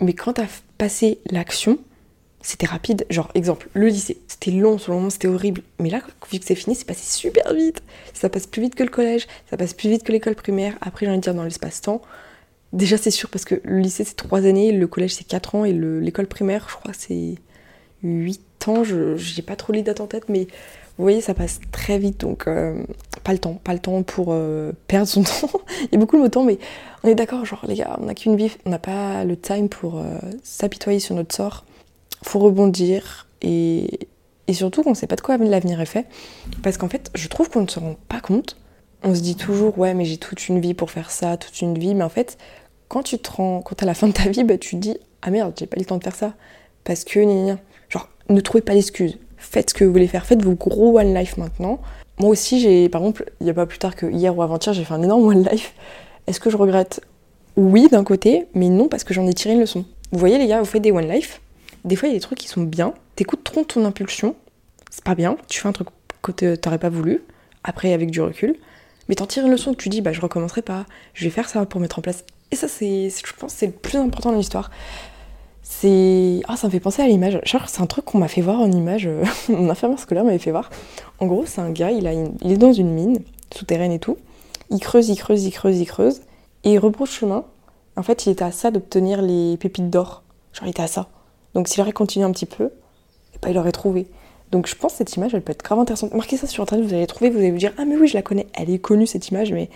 Mais 0.00 0.12
quand 0.12 0.34
t'as 0.34 0.46
passé 0.76 1.20
l'action, 1.30 1.78
c'était 2.42 2.66
rapide. 2.66 3.06
Genre, 3.10 3.30
exemple, 3.34 3.68
le 3.74 3.88
lycée, 3.88 4.18
c'était 4.28 4.50
long, 4.50 4.78
sur 4.78 4.92
le 4.92 4.98
moment, 4.98 5.10
c'était 5.10 5.28
horrible. 5.28 5.62
Mais 5.80 5.90
là, 5.90 6.00
vu 6.30 6.38
que 6.38 6.44
c'est 6.44 6.54
fini, 6.54 6.74
c'est 6.74 6.86
passé 6.86 7.04
super 7.04 7.52
vite. 7.54 7.82
Ça 8.14 8.28
passe 8.28 8.46
plus 8.46 8.62
vite 8.62 8.74
que 8.74 8.84
le 8.84 8.90
collège, 8.90 9.26
ça 9.50 9.56
passe 9.56 9.74
plus 9.74 9.90
vite 9.90 10.04
que 10.04 10.12
l'école 10.12 10.36
primaire. 10.36 10.74
Après, 10.80 11.06
j'ai 11.06 11.10
envie 11.10 11.18
de 11.18 11.22
dire 11.22 11.34
dans 11.34 11.44
l'espace-temps. 11.44 12.02
Déjà, 12.72 12.96
c'est 12.96 13.10
sûr, 13.10 13.30
parce 13.30 13.44
que 13.44 13.60
le 13.64 13.78
lycée, 13.78 14.04
c'est 14.04 14.16
3 14.16 14.46
années, 14.46 14.72
le 14.72 14.86
collège, 14.86 15.14
c'est 15.14 15.26
4 15.26 15.54
ans, 15.54 15.64
et 15.64 15.72
l'école 15.72 16.26
primaire, 16.26 16.66
je 16.68 16.74
crois, 16.76 16.92
c'est 16.96 17.34
8 18.02 18.68
ans. 18.68 18.84
Je 18.84 19.16
j'ai 19.16 19.42
pas 19.42 19.56
trop 19.56 19.72
les 19.72 19.82
dates 19.82 20.00
en 20.00 20.06
tête, 20.06 20.28
mais 20.28 20.46
vous 20.98 21.04
voyez, 21.04 21.20
ça 21.20 21.34
passe 21.34 21.60
très 21.72 21.98
vite, 21.98 22.20
donc 22.20 22.48
euh, 22.48 22.82
pas 23.22 23.32
le 23.32 23.38
temps, 23.38 23.60
pas 23.62 23.74
le 23.74 23.78
temps 23.80 24.02
pour 24.02 24.28
euh, 24.30 24.72
perdre 24.88 25.06
son 25.06 25.22
temps. 25.24 25.60
Il 25.82 25.92
y 25.92 25.96
a 25.96 25.98
beaucoup 25.98 26.16
le 26.16 26.22
mot 26.22 26.28
temps, 26.28 26.44
mais 26.44 26.58
on 27.04 27.08
est 27.08 27.14
d'accord, 27.14 27.44
genre 27.44 27.64
les 27.68 27.74
gars, 27.74 27.98
on 28.00 28.06
n'a 28.06 28.14
qu'une 28.14 28.36
vie, 28.36 28.50
on 28.64 28.70
n'a 28.70 28.78
pas 28.78 29.24
le 29.24 29.36
time 29.36 29.68
pour 29.68 29.98
euh, 29.98 30.18
s'apitoyer 30.42 30.98
sur 30.98 31.14
notre 31.14 31.34
sort 31.34 31.64
faut 32.22 32.38
rebondir 32.38 33.26
et, 33.42 34.08
et 34.48 34.54
surtout 34.54 34.82
qu'on 34.82 34.94
sait 34.94 35.06
pas 35.06 35.16
de 35.16 35.20
quoi 35.20 35.36
l'avenir 35.36 35.80
est 35.80 35.86
fait. 35.86 36.06
Parce 36.62 36.76
qu'en 36.76 36.88
fait, 36.88 37.10
je 37.14 37.28
trouve 37.28 37.50
qu'on 37.50 37.62
ne 37.62 37.68
se 37.68 37.78
rend 37.78 37.96
pas 38.08 38.20
compte. 38.20 38.56
On 39.02 39.14
se 39.14 39.20
dit 39.20 39.36
toujours, 39.36 39.78
ouais, 39.78 39.94
mais 39.94 40.04
j'ai 40.04 40.16
toute 40.16 40.48
une 40.48 40.60
vie 40.60 40.74
pour 40.74 40.90
faire 40.90 41.10
ça, 41.10 41.36
toute 41.36 41.60
une 41.60 41.78
vie. 41.78 41.94
Mais 41.94 42.04
en 42.04 42.08
fait, 42.08 42.38
quand 42.88 43.02
tu 43.02 43.18
te 43.18 43.30
rends, 43.30 43.60
quand 43.62 43.82
à 43.82 43.86
la 43.86 43.94
fin 43.94 44.08
de 44.08 44.12
ta 44.12 44.28
vie, 44.28 44.44
bah, 44.44 44.58
tu 44.58 44.76
te 44.76 44.80
dis, 44.80 44.96
ah 45.22 45.30
merde, 45.30 45.52
j'ai 45.58 45.66
pas 45.66 45.76
eu 45.76 45.80
le 45.80 45.86
temps 45.86 45.98
de 45.98 46.04
faire 46.04 46.14
ça. 46.14 46.34
Parce 46.84 47.04
que, 47.04 47.20
genre, 47.88 48.08
ne 48.28 48.40
trouvez 48.40 48.62
pas 48.62 48.74
d'excuses. 48.74 49.18
Faites 49.36 49.70
ce 49.70 49.74
que 49.74 49.84
vous 49.84 49.92
voulez 49.92 50.08
faire. 50.08 50.26
Faites 50.26 50.42
vos 50.42 50.54
gros 50.54 50.98
one 50.98 51.14
life 51.14 51.36
maintenant. 51.36 51.80
Moi 52.18 52.30
aussi, 52.30 52.60
j'ai, 52.60 52.88
par 52.88 53.02
exemple, 53.02 53.30
il 53.40 53.44
n'y 53.44 53.50
a 53.50 53.54
pas 53.54 53.66
plus 53.66 53.78
tard 53.78 53.94
que 53.94 54.06
hier 54.06 54.36
ou 54.36 54.42
avant-hier, 54.42 54.72
j'ai 54.72 54.84
fait 54.84 54.94
un 54.94 55.02
énorme 55.02 55.24
one 55.24 55.46
life. 55.50 55.74
Est-ce 56.26 56.40
que 56.40 56.50
je 56.50 56.56
regrette? 56.56 57.00
Oui, 57.56 57.88
d'un 57.90 58.04
côté, 58.04 58.46
mais 58.54 58.68
non, 58.68 58.88
parce 58.88 59.04
que 59.04 59.14
j'en 59.14 59.26
ai 59.26 59.34
tiré 59.34 59.54
une 59.54 59.60
leçon. 59.60 59.84
Vous 60.12 60.18
voyez, 60.18 60.38
les 60.38 60.46
gars, 60.46 60.60
vous 60.60 60.64
faites 60.64 60.82
des 60.82 60.92
one 60.92 61.08
life 61.08 61.40
des 61.86 61.96
fois, 61.96 62.08
il 62.08 62.12
y 62.12 62.14
a 62.14 62.18
des 62.18 62.22
trucs 62.22 62.38
qui 62.38 62.48
sont 62.48 62.62
bien. 62.62 62.92
T'écoutes 63.14 63.44
trop 63.44 63.64
ton 63.64 63.84
impulsion, 63.84 64.36
c'est 64.90 65.04
pas 65.04 65.14
bien. 65.14 65.36
Tu 65.48 65.60
fais 65.60 65.68
un 65.68 65.72
truc 65.72 65.88
que 66.20 66.54
t'aurais 66.56 66.78
pas 66.78 66.88
voulu, 66.90 67.22
après 67.64 67.92
avec 67.92 68.10
du 68.10 68.20
recul. 68.20 68.56
Mais 69.08 69.14
t'en 69.14 69.26
tires 69.26 69.46
une 69.46 69.52
leçon 69.52 69.72
que 69.72 69.80
tu 69.80 69.88
dis, 69.88 70.00
bah 70.00 70.12
je 70.12 70.20
recommencerai 70.20 70.62
pas, 70.62 70.84
je 71.14 71.24
vais 71.24 71.30
faire 71.30 71.48
ça 71.48 71.64
pour 71.64 71.80
mettre 71.80 71.98
en 72.00 72.02
place. 72.02 72.24
Et 72.50 72.56
ça, 72.56 72.66
c'est, 72.68 73.08
je 73.08 73.32
pense, 73.38 73.52
c'est 73.52 73.66
le 73.66 73.72
plus 73.72 73.98
important 73.98 74.32
dans 74.32 74.38
l'histoire. 74.38 74.70
C'est. 75.62 76.42
Ah, 76.48 76.56
ça 76.56 76.66
me 76.66 76.72
fait 76.72 76.80
penser 76.80 77.02
à 77.02 77.08
l'image. 77.08 77.40
Genre, 77.44 77.68
c'est 77.68 77.80
un 77.80 77.86
truc 77.86 78.04
qu'on 78.04 78.18
m'a 78.18 78.28
fait 78.28 78.40
voir 78.40 78.60
en 78.60 78.70
image. 78.70 79.06
Euh, 79.06 79.24
mon 79.48 79.68
infirmière 79.68 79.98
scolaire 79.98 80.24
m'avait 80.24 80.38
fait 80.38 80.50
voir. 80.50 80.70
En 81.20 81.26
gros, 81.26 81.44
c'est 81.46 81.60
un 81.60 81.70
gars, 81.70 81.90
il, 81.90 82.06
a 82.06 82.12
il 82.12 82.52
est 82.52 82.56
dans 82.56 82.72
une 82.72 82.90
mine, 82.90 83.18
souterraine 83.54 83.92
et 83.92 83.98
tout. 83.98 84.16
Il 84.70 84.80
creuse, 84.80 85.08
il 85.08 85.16
creuse, 85.16 85.44
il 85.44 85.52
creuse, 85.52 85.78
il 85.78 85.86
creuse. 85.86 86.20
Et 86.64 86.72
il 86.72 86.78
rebrousse 86.78 87.12
chemin. 87.12 87.44
En 87.96 88.02
fait, 88.02 88.26
il 88.26 88.30
était 88.30 88.44
à 88.44 88.52
ça 88.52 88.70
d'obtenir 88.70 89.22
les 89.22 89.56
pépites 89.56 89.90
d'or. 89.90 90.22
Genre, 90.52 90.66
il 90.66 90.70
était 90.70 90.82
à 90.82 90.88
ça. 90.88 91.08
Donc 91.56 91.68
s'il 91.68 91.80
aurait 91.80 91.92
continué 91.92 92.22
un 92.22 92.30
petit 92.32 92.44
peu, 92.44 92.64
et 92.64 93.38
ben, 93.40 93.48
il 93.48 93.56
aurait 93.56 93.72
trouvé. 93.72 94.06
Donc 94.50 94.66
je 94.66 94.74
pense 94.74 94.92
que 94.92 94.98
cette 94.98 95.16
image, 95.16 95.34
elle 95.34 95.40
peut 95.40 95.52
être 95.52 95.64
grave 95.64 95.78
intéressante. 95.78 96.12
Marquez 96.12 96.36
ça 96.36 96.46
sur 96.46 96.62
internet, 96.62 96.86
vous 96.86 96.92
allez 96.92 97.06
trouver, 97.06 97.30
vous 97.30 97.38
allez 97.38 97.50
vous 97.50 97.56
dire 97.56 97.72
Ah, 97.78 97.86
mais 97.86 97.96
oui, 97.96 98.08
je 98.08 98.12
la 98.12 98.20
connais, 98.20 98.46
elle 98.52 98.68
est 98.68 98.78
connue 98.78 99.06
cette 99.06 99.28
image, 99.28 99.54
mais 99.54 99.70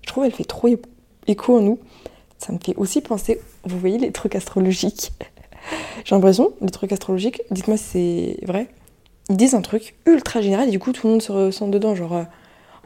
je 0.00 0.08
trouve 0.08 0.24
qu'elle 0.24 0.32
fait 0.32 0.42
trop 0.42 0.68
écho 1.28 1.56
en 1.56 1.60
nous. 1.60 1.78
Ça 2.38 2.52
me 2.52 2.58
fait 2.58 2.74
aussi 2.74 3.00
penser, 3.02 3.40
vous 3.62 3.78
voyez, 3.78 3.98
les 3.98 4.10
trucs 4.10 4.34
astrologiques? 4.34 5.12
J'ai 6.04 6.16
l'impression, 6.16 6.54
les 6.60 6.70
trucs 6.70 6.90
astrologiques, 6.90 7.40
dites-moi 7.52 7.76
si 7.76 7.84
c'est 8.40 8.46
vrai, 8.46 8.66
ils 9.30 9.36
disent 9.36 9.54
un 9.54 9.62
truc 9.62 9.94
ultra 10.06 10.40
général 10.40 10.70
du 10.70 10.80
coup 10.80 10.90
tout 10.90 11.06
le 11.06 11.12
monde 11.12 11.22
se 11.22 11.30
ressent 11.30 11.68
dedans. 11.68 11.94
Genre, 11.94 12.16
euh, 12.16 12.24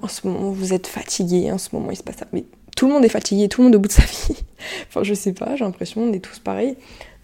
en 0.02 0.08
ce 0.08 0.26
moment 0.26 0.50
vous 0.50 0.74
êtes 0.74 0.88
fatigué, 0.88 1.50
en 1.50 1.56
ce 1.56 1.70
moment 1.72 1.90
il 1.90 1.96
se 1.96 2.02
passe 2.02 2.18
ça. 2.18 2.26
Mais 2.34 2.44
tout 2.76 2.86
le 2.86 2.92
monde 2.92 3.04
est 3.06 3.08
fatigué, 3.08 3.48
tout 3.48 3.62
le 3.62 3.68
monde 3.68 3.76
au 3.76 3.78
bout 3.78 3.88
de 3.88 3.94
sa 3.94 4.02
vie. 4.04 4.44
enfin, 4.88 5.02
je 5.04 5.14
sais 5.14 5.32
pas, 5.32 5.56
j'ai 5.56 5.64
l'impression, 5.64 6.02
on 6.02 6.12
est 6.12 6.20
tous 6.22 6.38
pareils. 6.38 6.76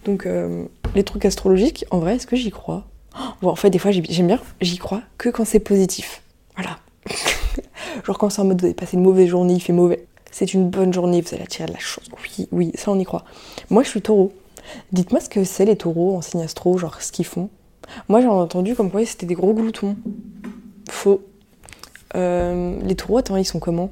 Donc, 0.05 0.25
euh, 0.25 0.65
les 0.95 1.03
trucs 1.03 1.25
astrologiques, 1.25 1.85
en 1.91 1.99
vrai, 1.99 2.15
est-ce 2.15 2.27
que 2.27 2.35
j'y 2.35 2.51
crois? 2.51 2.85
Bon, 3.41 3.49
en 3.49 3.55
fait, 3.55 3.69
des 3.69 3.79
fois, 3.79 3.91
j'aime 3.91 4.27
bien, 4.27 4.39
j'y 4.61 4.77
crois 4.77 5.01
que 5.17 5.29
quand 5.29 5.45
c'est 5.45 5.59
positif. 5.59 6.23
Voilà. 6.55 6.77
Genre 8.05 8.17
quand 8.17 8.29
c'est 8.29 8.41
en 8.41 8.45
mode 8.45 8.59
vous 8.59 8.65
avez 8.65 8.73
passé 8.73 8.97
une 8.97 9.03
mauvaise 9.03 9.27
journée, 9.27 9.53
il 9.53 9.59
fait 9.59 9.73
mauvais. 9.73 10.05
C'est 10.31 10.53
une 10.53 10.69
bonne 10.69 10.93
journée, 10.93 11.21
vous 11.21 11.33
allez 11.33 11.43
attirer 11.43 11.67
de 11.67 11.73
la 11.73 11.79
chose. 11.79 12.09
Oui, 12.21 12.47
oui, 12.51 12.71
ça 12.75 12.91
on 12.91 12.99
y 12.99 13.03
croit. 13.03 13.23
Moi 13.69 13.83
je 13.83 13.89
suis 13.89 14.01
taureau. 14.01 14.33
Dites-moi 14.91 15.19
ce 15.19 15.29
que 15.29 15.43
c'est 15.43 15.65
les 15.65 15.75
taureaux 15.75 16.15
en 16.15 16.21
signe 16.21 16.41
astro, 16.41 16.77
genre 16.77 17.01
ce 17.01 17.11
qu'ils 17.11 17.25
font. 17.25 17.49
Moi 18.09 18.21
j'ai 18.21 18.27
entendu 18.27 18.75
comme 18.75 18.89
quoi 18.89 19.05
c'était 19.05 19.25
des 19.25 19.35
gros 19.35 19.53
gloutons. 19.53 19.95
Faux. 20.89 21.21
Euh, 22.15 22.79
les 22.83 22.95
taureaux, 22.95 23.17
attends, 23.17 23.37
ils 23.37 23.45
sont 23.45 23.59
comment? 23.59 23.91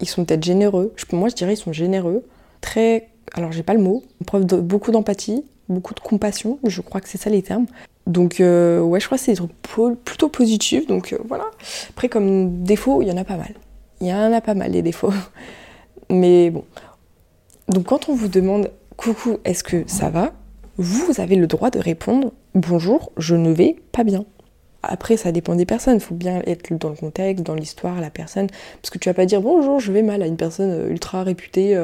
Ils 0.00 0.08
sont 0.08 0.24
peut-être 0.24 0.44
généreux. 0.44 0.94
Moi 1.12 1.28
je 1.28 1.34
dirais 1.34 1.54
ils 1.54 1.58
sont 1.58 1.72
généreux. 1.72 2.24
Très. 2.60 3.08
Alors 3.34 3.52
j'ai 3.52 3.62
pas 3.62 3.74
le 3.74 3.80
mot. 3.80 4.02
Preuve 4.26 4.44
de 4.44 4.56
beaucoup 4.60 4.92
d'empathie, 4.92 5.44
beaucoup 5.68 5.94
de 5.94 6.00
compassion, 6.00 6.58
je 6.64 6.80
crois 6.80 7.00
que 7.00 7.08
c'est 7.08 7.18
ça 7.18 7.30
les 7.30 7.42
termes. 7.42 7.66
Donc 8.06 8.40
euh, 8.40 8.80
ouais, 8.80 9.00
je 9.00 9.06
crois 9.06 9.18
que 9.18 9.24
c'est 9.24 9.32
des 9.32 9.36
trucs 9.36 10.04
plutôt 10.04 10.28
positifs, 10.28 10.86
donc 10.86 11.12
euh, 11.12 11.18
voilà. 11.26 11.44
Après 11.90 12.08
comme 12.08 12.62
défaut, 12.62 13.02
il 13.02 13.08
y 13.08 13.12
en 13.12 13.16
a 13.16 13.24
pas 13.24 13.36
mal. 13.36 13.54
Il 14.00 14.08
y 14.08 14.12
en 14.12 14.32
a 14.32 14.40
pas 14.40 14.54
mal 14.54 14.72
des 14.72 14.82
défauts. 14.82 15.12
Mais 16.10 16.50
bon. 16.50 16.64
Donc 17.68 17.84
quand 17.84 18.08
on 18.08 18.14
vous 18.14 18.28
demande 18.28 18.70
coucou, 18.96 19.38
est-ce 19.44 19.62
que 19.62 19.84
ça 19.86 20.10
va? 20.10 20.32
Vous 20.78 21.20
avez 21.20 21.36
le 21.36 21.46
droit 21.46 21.70
de 21.70 21.78
répondre 21.78 22.32
bonjour, 22.54 23.12
je 23.16 23.34
ne 23.34 23.52
vais 23.52 23.76
pas 23.92 24.04
bien. 24.04 24.24
Après, 24.82 25.16
ça 25.16 25.30
dépend 25.30 25.54
des 25.54 25.66
personnes. 25.66 25.94
Il 25.94 26.00
faut 26.00 26.14
bien 26.14 26.42
être 26.46 26.72
dans 26.76 26.88
le 26.88 26.96
contexte, 26.96 27.44
dans 27.44 27.54
l'histoire, 27.54 28.00
la 28.00 28.10
personne. 28.10 28.48
Parce 28.80 28.90
que 28.90 28.98
tu 28.98 29.08
vas 29.08 29.14
pas 29.14 29.26
dire 29.26 29.40
bonjour, 29.40 29.78
je 29.78 29.92
vais 29.92 30.02
mal 30.02 30.22
à 30.22 30.26
une 30.26 30.36
personne 30.36 30.70
euh, 30.70 30.90
ultra 30.90 31.22
réputée 31.22 31.76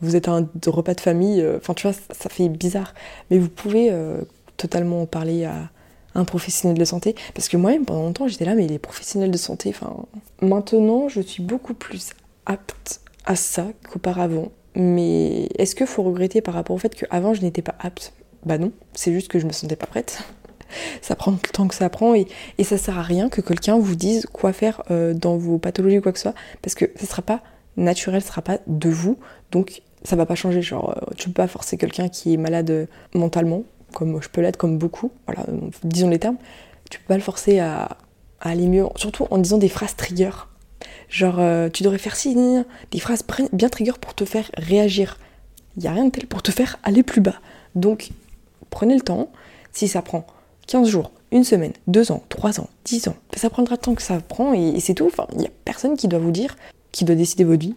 vous 0.00 0.16
êtes 0.16 0.28
un 0.28 0.48
repas 0.66 0.94
de 0.94 1.00
famille, 1.00 1.40
euh, 1.40 1.58
enfin 1.58 1.74
tu 1.74 1.86
vois, 1.86 1.96
ça 2.10 2.28
fait 2.28 2.48
bizarre. 2.48 2.94
Mais 3.30 3.38
vous 3.38 3.48
pouvez 3.48 3.88
euh, 3.90 4.22
totalement 4.56 5.06
parler 5.06 5.44
à 5.44 5.70
un 6.14 6.24
professionnel 6.24 6.78
de 6.78 6.84
santé. 6.84 7.14
Parce 7.34 7.48
que 7.48 7.56
moi-même, 7.56 7.84
pendant 7.84 8.02
longtemps, 8.02 8.28
j'étais 8.28 8.44
là, 8.44 8.54
mais 8.54 8.66
les 8.66 8.78
professionnels 8.78 9.30
de 9.30 9.36
santé, 9.36 9.70
enfin. 9.70 10.04
Maintenant, 10.40 11.08
je 11.08 11.20
suis 11.20 11.42
beaucoup 11.42 11.74
plus 11.74 12.10
apte 12.46 13.00
à 13.26 13.36
ça 13.36 13.66
qu'auparavant. 13.90 14.50
Mais 14.74 15.48
est-ce 15.58 15.74
qu'il 15.74 15.86
faut 15.86 16.02
regretter 16.02 16.40
par 16.40 16.54
rapport 16.54 16.76
au 16.76 16.78
fait 16.78 16.94
qu'avant, 16.94 17.34
je 17.34 17.42
n'étais 17.42 17.62
pas 17.62 17.74
apte? 17.80 18.12
Bah 18.44 18.58
non, 18.58 18.72
c'est 18.94 19.12
juste 19.12 19.28
que 19.28 19.38
je 19.38 19.46
me 19.46 19.52
sentais 19.52 19.76
pas 19.76 19.86
prête. 19.86 20.22
ça 21.02 21.16
prend 21.16 21.32
le 21.32 21.38
temps 21.38 21.68
que 21.68 21.74
ça 21.74 21.88
prend 21.88 22.14
et, 22.14 22.26
et 22.58 22.64
ça 22.64 22.78
sert 22.78 22.98
à 22.98 23.02
rien 23.02 23.28
que 23.28 23.40
quelqu'un 23.40 23.78
vous 23.78 23.96
dise 23.96 24.26
quoi 24.26 24.52
faire 24.52 24.82
euh, 24.90 25.14
dans 25.14 25.36
vos 25.36 25.58
pathologies 25.58 25.98
ou 25.98 26.02
quoi 26.02 26.12
que 26.12 26.18
ce 26.18 26.24
soit, 26.24 26.34
parce 26.62 26.74
que 26.74 26.86
ce 26.96 27.06
sera 27.06 27.22
pas 27.22 27.42
naturel, 27.76 28.22
ce 28.22 28.28
sera 28.28 28.42
pas 28.42 28.58
de 28.66 28.88
vous, 28.88 29.18
donc 29.50 29.82
ça 30.04 30.16
va 30.16 30.26
pas 30.26 30.34
changer. 30.34 30.62
Genre, 30.62 30.90
euh, 30.90 31.14
tu 31.16 31.28
peux 31.28 31.34
pas 31.34 31.48
forcer 31.48 31.76
quelqu'un 31.76 32.08
qui 32.08 32.34
est 32.34 32.36
malade 32.36 32.88
mentalement, 33.14 33.64
comme 33.92 34.20
je 34.22 34.28
peux 34.28 34.40
l'être, 34.40 34.56
comme 34.56 34.78
beaucoup, 34.78 35.10
voilà, 35.26 35.44
disons 35.84 36.10
les 36.10 36.18
termes, 36.18 36.36
tu 36.90 36.98
peux 36.98 37.06
pas 37.06 37.16
le 37.16 37.22
forcer 37.22 37.58
à, 37.58 37.96
aller 38.40 38.66
mieux, 38.68 38.86
surtout 38.96 39.26
en 39.30 39.38
disant 39.38 39.58
des 39.58 39.68
phrases 39.68 39.96
trigger. 39.96 40.30
Genre, 41.08 41.36
euh, 41.38 41.68
tu 41.68 41.82
devrais 41.82 41.98
faire 41.98 42.16
ci, 42.16 42.36
des 42.90 43.00
phrases 43.00 43.24
bien 43.52 43.68
trigger 43.68 43.92
pour 44.00 44.14
te 44.14 44.24
faire 44.24 44.50
réagir. 44.56 45.18
Il 45.76 45.82
n'y 45.82 45.88
a 45.88 45.92
rien 45.92 46.04
de 46.04 46.10
tel 46.10 46.26
pour 46.26 46.42
te 46.42 46.50
faire 46.50 46.78
aller 46.82 47.02
plus 47.02 47.20
bas. 47.20 47.36
Donc, 47.74 48.10
prenez 48.70 48.94
le 48.94 49.00
temps. 49.00 49.30
Si 49.72 49.86
ça 49.86 50.02
prend 50.02 50.26
15 50.66 50.88
jours, 50.88 51.12
une 51.30 51.44
semaine, 51.44 51.72
deux 51.86 52.10
ans, 52.10 52.22
trois 52.28 52.58
ans, 52.60 52.68
dix 52.84 53.06
ans, 53.08 53.16
ça 53.36 53.50
prendra 53.50 53.74
le 53.74 53.80
temps 53.80 53.94
que 53.94 54.02
ça 54.02 54.18
prend 54.20 54.54
et, 54.54 54.80
c'est 54.80 54.94
tout. 54.94 55.06
Enfin, 55.06 55.26
il 55.32 55.38
n'y 55.38 55.46
a 55.46 55.50
personne 55.64 55.96
qui 55.96 56.08
doit 56.08 56.18
vous 56.18 56.30
dire, 56.30 56.56
qui 56.90 57.04
doit 57.04 57.14
décider 57.14 57.44
votre 57.44 57.60
vie. 57.60 57.74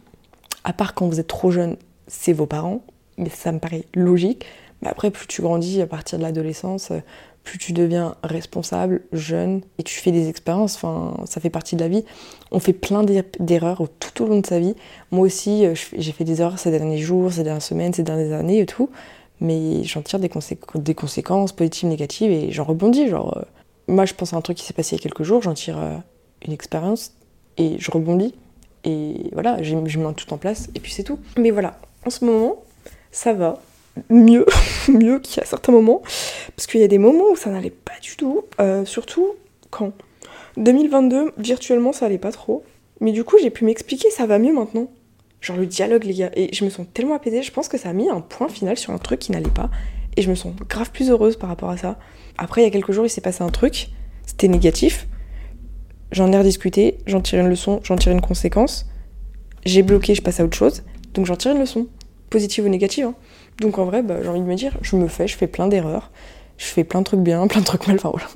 À 0.63 0.73
part 0.73 0.93
quand 0.93 1.07
vous 1.07 1.19
êtes 1.19 1.27
trop 1.27 1.51
jeune, 1.51 1.75
c'est 2.11 2.33
vos 2.33 2.45
parents. 2.45 2.83
Mais 3.17 3.29
ça 3.29 3.51
me 3.51 3.59
paraît 3.59 3.85
logique. 3.93 4.45
Mais 4.81 4.89
après, 4.89 5.11
plus 5.11 5.27
tu 5.27 5.41
grandis 5.41 5.81
à 5.81 5.87
partir 5.87 6.17
de 6.17 6.23
l'adolescence, 6.23 6.91
plus 7.43 7.57
tu 7.57 7.73
deviens 7.73 8.15
responsable, 8.23 9.01
jeune, 9.11 9.61
et 9.77 9.83
tu 9.83 9.99
fais 9.99 10.11
des 10.11 10.29
expériences, 10.29 10.75
enfin, 10.75 11.15
ça 11.25 11.41
fait 11.41 11.49
partie 11.49 11.75
de 11.75 11.81
la 11.81 11.87
vie. 11.87 12.05
On 12.51 12.59
fait 12.59 12.73
plein 12.73 13.03
d'erreurs 13.39 13.83
tout 13.99 14.23
au 14.23 14.27
long 14.27 14.39
de 14.39 14.45
sa 14.45 14.59
vie. 14.59 14.75
Moi 15.11 15.25
aussi, 15.25 15.65
euh, 15.65 15.73
j'ai 15.97 16.11
fait 16.11 16.23
des 16.23 16.41
erreurs 16.41 16.59
ces 16.59 16.71
derniers 16.71 16.99
jours, 16.99 17.31
ces 17.31 17.43
dernières 17.43 17.61
semaines, 17.61 17.93
ces 17.93 18.03
dernières 18.03 18.37
années 18.37 18.59
et 18.59 18.65
tout, 18.65 18.89
mais 19.39 19.83
j'en 19.83 20.01
tire 20.01 20.19
des, 20.19 20.29
conséquences 20.29 21.51
positives, 21.51 21.89
négatives, 21.89 22.31
et 22.31 22.51
j'en 22.51 22.63
rebondis. 22.63 23.07
Genre, 23.07 23.37
euh, 23.37 23.41
moi, 23.87 24.05
je 24.05 24.13
pense 24.13 24.33
à 24.33 24.37
un 24.37 24.41
truc 24.41 24.57
qui 24.57 24.65
s'est 24.65 24.73
passé 24.73 24.95
il 24.95 24.99
y 24.99 25.01
a 25.01 25.03
quelques 25.03 25.23
jours, 25.23 25.41
j'en 25.41 25.53
tire 25.53 25.79
euh, 25.79 25.97
une 26.45 26.53
expérience, 26.53 27.13
et 27.57 27.75
je 27.79 27.91
rebondis, 27.91 28.35
et 28.83 29.29
voilà, 29.33 29.61
je 29.63 29.75
mets 29.75 30.13
tout 30.13 30.31
en 30.33 30.37
place, 30.37 30.69
et 30.75 30.79
puis 30.79 30.91
c'est 30.91 31.03
tout. 31.03 31.19
Mais 31.37 31.49
voilà, 31.49 31.79
en 32.05 32.09
ce 32.09 32.25
moment, 32.25 32.63
ça 33.11 33.33
va, 33.33 33.61
mieux, 34.09 34.45
mieux 34.87 35.19
qu'à 35.19 35.45
certains 35.45 35.71
moments, 35.71 36.01
parce 36.55 36.67
qu'il 36.67 36.81
y 36.81 36.83
a 36.83 36.87
des 36.87 36.97
moments 36.97 37.31
où 37.31 37.35
ça 37.35 37.49
n'allait 37.49 37.69
pas 37.69 37.99
du 38.01 38.15
tout, 38.15 38.43
euh, 38.59 38.85
surtout 38.85 39.35
quand 39.69 39.93
2022, 40.57 41.33
virtuellement, 41.37 41.93
ça 41.93 42.05
allait 42.05 42.17
pas 42.17 42.31
trop, 42.31 42.63
mais 42.99 43.11
du 43.11 43.23
coup, 43.23 43.37
j'ai 43.41 43.49
pu 43.49 43.65
m'expliquer, 43.65 44.09
ça 44.11 44.25
va 44.25 44.37
mieux 44.37 44.53
maintenant. 44.53 44.87
Genre 45.39 45.57
le 45.57 45.65
dialogue, 45.65 46.03
les 46.03 46.13
gars, 46.13 46.31
et 46.35 46.53
je 46.53 46.63
me 46.63 46.69
sens 46.69 46.85
tellement 46.93 47.15
apaisée, 47.15 47.41
je 47.41 47.51
pense 47.51 47.67
que 47.67 47.77
ça 47.77 47.89
a 47.89 47.93
mis 47.93 48.09
un 48.09 48.21
point 48.21 48.47
final 48.47 48.77
sur 48.77 48.93
un 48.93 48.99
truc 48.99 49.19
qui 49.19 49.31
n'allait 49.31 49.49
pas, 49.49 49.69
et 50.15 50.21
je 50.21 50.29
me 50.29 50.35
sens 50.35 50.53
grave 50.69 50.91
plus 50.91 51.09
heureuse 51.09 51.35
par 51.35 51.49
rapport 51.49 51.69
à 51.69 51.77
ça. 51.77 51.97
Après, 52.37 52.61
il 52.61 52.63
y 52.65 52.67
a 52.67 52.71
quelques 52.71 52.91
jours, 52.91 53.05
il 53.05 53.09
s'est 53.09 53.21
passé 53.21 53.43
un 53.43 53.49
truc, 53.49 53.89
c'était 54.25 54.47
négatif, 54.47 55.07
j'en 56.11 56.31
ai 56.31 56.37
rediscuté, 56.37 56.97
j'en 57.07 57.21
tire 57.21 57.39
une 57.39 57.49
leçon, 57.49 57.79
j'en 57.83 57.95
tire 57.95 58.11
une 58.11 58.21
conséquence, 58.21 58.87
j'ai 59.65 59.81
bloqué, 59.81 60.13
je 60.13 60.21
passe 60.21 60.39
à 60.39 60.45
autre 60.45 60.57
chose, 60.57 60.83
donc 61.13 61.25
j'en 61.25 61.35
tire 61.35 61.51
une 61.51 61.59
leçon, 61.59 61.87
positive 62.29 62.65
ou 62.65 62.69
négative. 62.69 63.05
Hein. 63.05 63.15
Donc 63.59 63.77
en 63.77 63.85
vrai, 63.85 64.01
bah, 64.01 64.17
j'ai 64.21 64.29
envie 64.29 64.41
de 64.41 64.45
me 64.45 64.55
dire, 64.55 64.77
je 64.81 64.95
me 64.95 65.07
fais, 65.07 65.27
je 65.27 65.35
fais 65.37 65.47
plein 65.47 65.67
d'erreurs, 65.67 66.11
je 66.57 66.65
fais 66.65 66.83
plein 66.83 66.99
de 66.99 67.05
trucs 67.05 67.19
bien, 67.19 67.45
plein 67.47 67.61
de 67.61 67.65
trucs 67.65 67.87
mal, 67.87 67.97
enfin 67.97 68.09
voilà. 68.09 68.27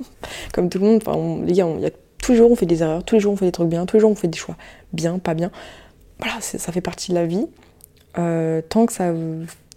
Comme 0.52 0.68
tout 0.68 0.78
le 0.78 0.86
monde, 0.86 1.44
les 1.46 1.52
gars, 1.52 1.66
y 1.78 1.86
a, 1.86 1.90
tous 2.18 2.32
les 2.32 2.38
jours 2.38 2.50
on 2.50 2.56
fait 2.56 2.66
des 2.66 2.82
erreurs, 2.82 3.04
tous 3.04 3.14
les 3.14 3.20
jours 3.20 3.32
on 3.32 3.36
fait 3.36 3.46
des 3.46 3.52
trucs 3.52 3.68
bien, 3.68 3.86
tous 3.86 3.96
les 3.96 4.00
jours 4.00 4.10
on 4.10 4.16
fait 4.16 4.28
des 4.28 4.38
choix 4.38 4.56
bien, 4.92 5.18
pas 5.18 5.34
bien. 5.34 5.50
Voilà, 6.18 6.40
ça 6.40 6.72
fait 6.72 6.80
partie 6.80 7.12
de 7.12 7.16
la 7.16 7.26
vie. 7.26 7.46
Euh, 8.18 8.62
tant 8.66 8.86
que 8.86 8.92
ça 8.94 9.12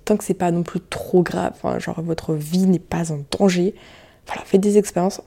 tant 0.05 0.15
c'est 0.21 0.33
pas 0.33 0.49
non 0.51 0.63
plus 0.63 0.79
trop 0.79 1.21
grave, 1.21 1.53
genre 1.79 2.01
votre 2.01 2.33
vie 2.33 2.65
n'est 2.65 2.79
pas 2.79 3.11
en 3.11 3.19
danger, 3.37 3.75
voilà, 4.25 4.43
faites 4.45 4.61
des 4.61 4.77
expériences 4.77 5.21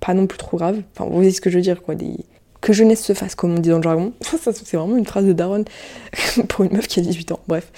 pas 0.00 0.14
non 0.14 0.26
plus 0.26 0.38
trop 0.38 0.56
graves. 0.56 0.82
Enfin, 0.92 1.08
vous 1.08 1.14
voyez 1.14 1.30
ce 1.30 1.40
que 1.40 1.50
je 1.50 1.56
veux 1.56 1.62
dire, 1.62 1.82
quoi. 1.82 1.94
Que 2.60 2.72
jeunesse 2.72 3.04
se 3.04 3.12
fasse, 3.12 3.34
comme 3.34 3.54
on 3.54 3.58
dit 3.60 3.68
dans 3.68 3.76
le 3.76 3.82
jargon. 3.82 4.12
C'est 4.22 4.72
vraiment 4.74 4.96
une 4.96 5.06
phrase 5.06 5.24
de 5.24 5.32
Darwin 5.32 5.64
pour 6.48 6.64
une 6.64 6.72
meuf 6.72 6.88
qui 6.88 6.98
a 7.00 7.02
18 7.02 7.32
ans. 7.32 7.40
Bref. 7.46 7.70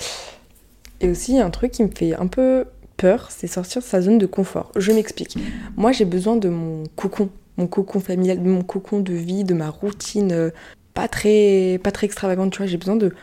Et 1.01 1.09
aussi, 1.09 1.39
un 1.39 1.51
truc 1.51 1.73
qui 1.73 1.83
me 1.83 1.91
fait 1.91 2.15
un 2.15 2.27
peu 2.27 2.65
peur, 2.97 3.29
c'est 3.31 3.47
sortir 3.47 3.81
de 3.81 3.87
sa 3.87 4.03
zone 4.03 4.19
de 4.19 4.27
confort. 4.27 4.71
Je 4.77 4.93
m'explique. 4.93 5.39
Moi, 5.77 5.93
j'ai 5.93 6.05
besoin 6.05 6.37
de 6.37 6.51
mon 6.51 6.85
cocon, 6.97 7.31
mon 7.57 7.67
cocon 7.67 8.01
familial, 8.01 8.43
de 8.43 8.49
mon 8.49 8.63
cocon 8.63 9.01
de 9.01 9.15
vie, 9.15 9.45
de 9.45 9.55
ma 9.55 9.71
routine 9.71 10.33
euh, 10.33 10.51
pas 10.93 11.09
très, 11.09 11.81
pas 11.83 11.93
très 11.93 12.05
extravagante, 12.05 12.53
tu 12.53 12.59
vois. 12.59 12.67
J'ai 12.67 12.77
besoin 12.77 12.97
de, 12.97 13.15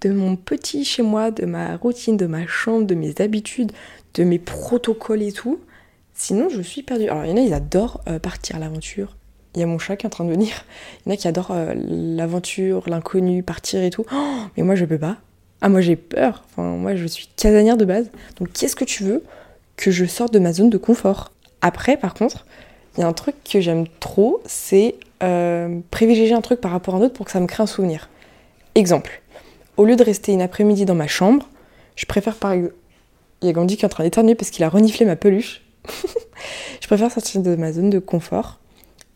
de 0.00 0.10
mon 0.10 0.36
petit 0.36 0.84
chez 0.84 1.02
moi, 1.02 1.30
de 1.30 1.44
ma 1.44 1.76
routine, 1.76 2.16
de 2.16 2.24
ma 2.24 2.46
chambre, 2.46 2.86
de 2.86 2.94
mes 2.94 3.20
habitudes, 3.20 3.72
de 4.14 4.24
mes 4.24 4.38
protocoles 4.38 5.22
et 5.22 5.32
tout. 5.32 5.60
Sinon, 6.14 6.48
je 6.48 6.62
suis 6.62 6.82
perdue. 6.82 7.08
Alors, 7.08 7.26
il 7.26 7.30
y 7.30 7.32
en 7.34 7.36
a, 7.36 7.40
ils 7.40 7.52
adorent 7.52 8.00
euh, 8.08 8.18
partir 8.18 8.56
à 8.56 8.58
l'aventure. 8.60 9.17
Il 9.58 9.60
y 9.60 9.64
a 9.64 9.66
mon 9.66 9.80
chat 9.80 9.96
qui 9.96 10.06
est 10.06 10.06
en 10.06 10.10
train 10.10 10.24
de 10.24 10.30
venir. 10.30 10.64
Il 11.04 11.08
y 11.08 11.10
en 11.10 11.14
a 11.14 11.16
qui 11.16 11.26
adorent 11.26 11.50
euh, 11.50 11.74
l'aventure, 11.76 12.88
l'inconnu, 12.88 13.42
partir 13.42 13.82
et 13.82 13.90
tout. 13.90 14.04
Oh, 14.12 14.36
mais 14.56 14.62
moi, 14.62 14.76
je 14.76 14.84
peux 14.84 14.98
pas. 14.98 15.16
Ah, 15.60 15.68
moi 15.68 15.80
j'ai 15.80 15.96
peur. 15.96 16.44
Enfin, 16.50 16.62
moi 16.62 16.94
je 16.94 17.04
suis 17.06 17.28
casanière 17.34 17.76
de 17.76 17.84
base. 17.84 18.10
Donc 18.38 18.52
qu'est-ce 18.52 18.76
que 18.76 18.84
tu 18.84 19.02
veux 19.02 19.24
que 19.76 19.90
je 19.90 20.04
sorte 20.04 20.32
de 20.32 20.38
ma 20.38 20.52
zone 20.52 20.70
de 20.70 20.78
confort? 20.78 21.32
Après, 21.60 21.96
par 21.96 22.14
contre, 22.14 22.46
il 22.96 23.00
y 23.00 23.02
a 23.02 23.08
un 23.08 23.12
truc 23.12 23.34
que 23.42 23.60
j'aime 23.60 23.86
trop, 23.98 24.40
c'est 24.46 24.94
euh, 25.24 25.80
privilégier 25.90 26.34
un 26.34 26.40
truc 26.40 26.60
par 26.60 26.70
rapport 26.70 26.94
à 26.94 26.98
un 26.98 27.00
autre 27.00 27.14
pour 27.14 27.26
que 27.26 27.32
ça 27.32 27.40
me 27.40 27.46
crée 27.46 27.64
un 27.64 27.66
souvenir. 27.66 28.08
Exemple, 28.76 29.22
au 29.76 29.84
lieu 29.84 29.96
de 29.96 30.04
rester 30.04 30.30
une 30.30 30.42
après-midi 30.42 30.84
dans 30.84 30.94
ma 30.94 31.08
chambre, 31.08 31.48
je 31.96 32.06
préfère 32.06 32.36
par 32.36 32.52
exemple. 32.52 32.74
Il 33.42 33.46
y 33.46 33.50
a 33.50 33.52
Gandhi 33.52 33.76
qui 33.76 33.82
est 33.82 33.86
en 33.86 33.88
train 33.88 34.04
d'éternuer 34.04 34.34
parce 34.34 34.50
qu'il 34.50 34.64
a 34.64 34.68
reniflé 34.68 35.06
ma 35.06 35.16
peluche. 35.16 35.62
je 36.80 36.86
préfère 36.86 37.10
sortir 37.10 37.40
de 37.40 37.56
ma 37.56 37.72
zone 37.72 37.90
de 37.90 37.98
confort. 37.98 38.60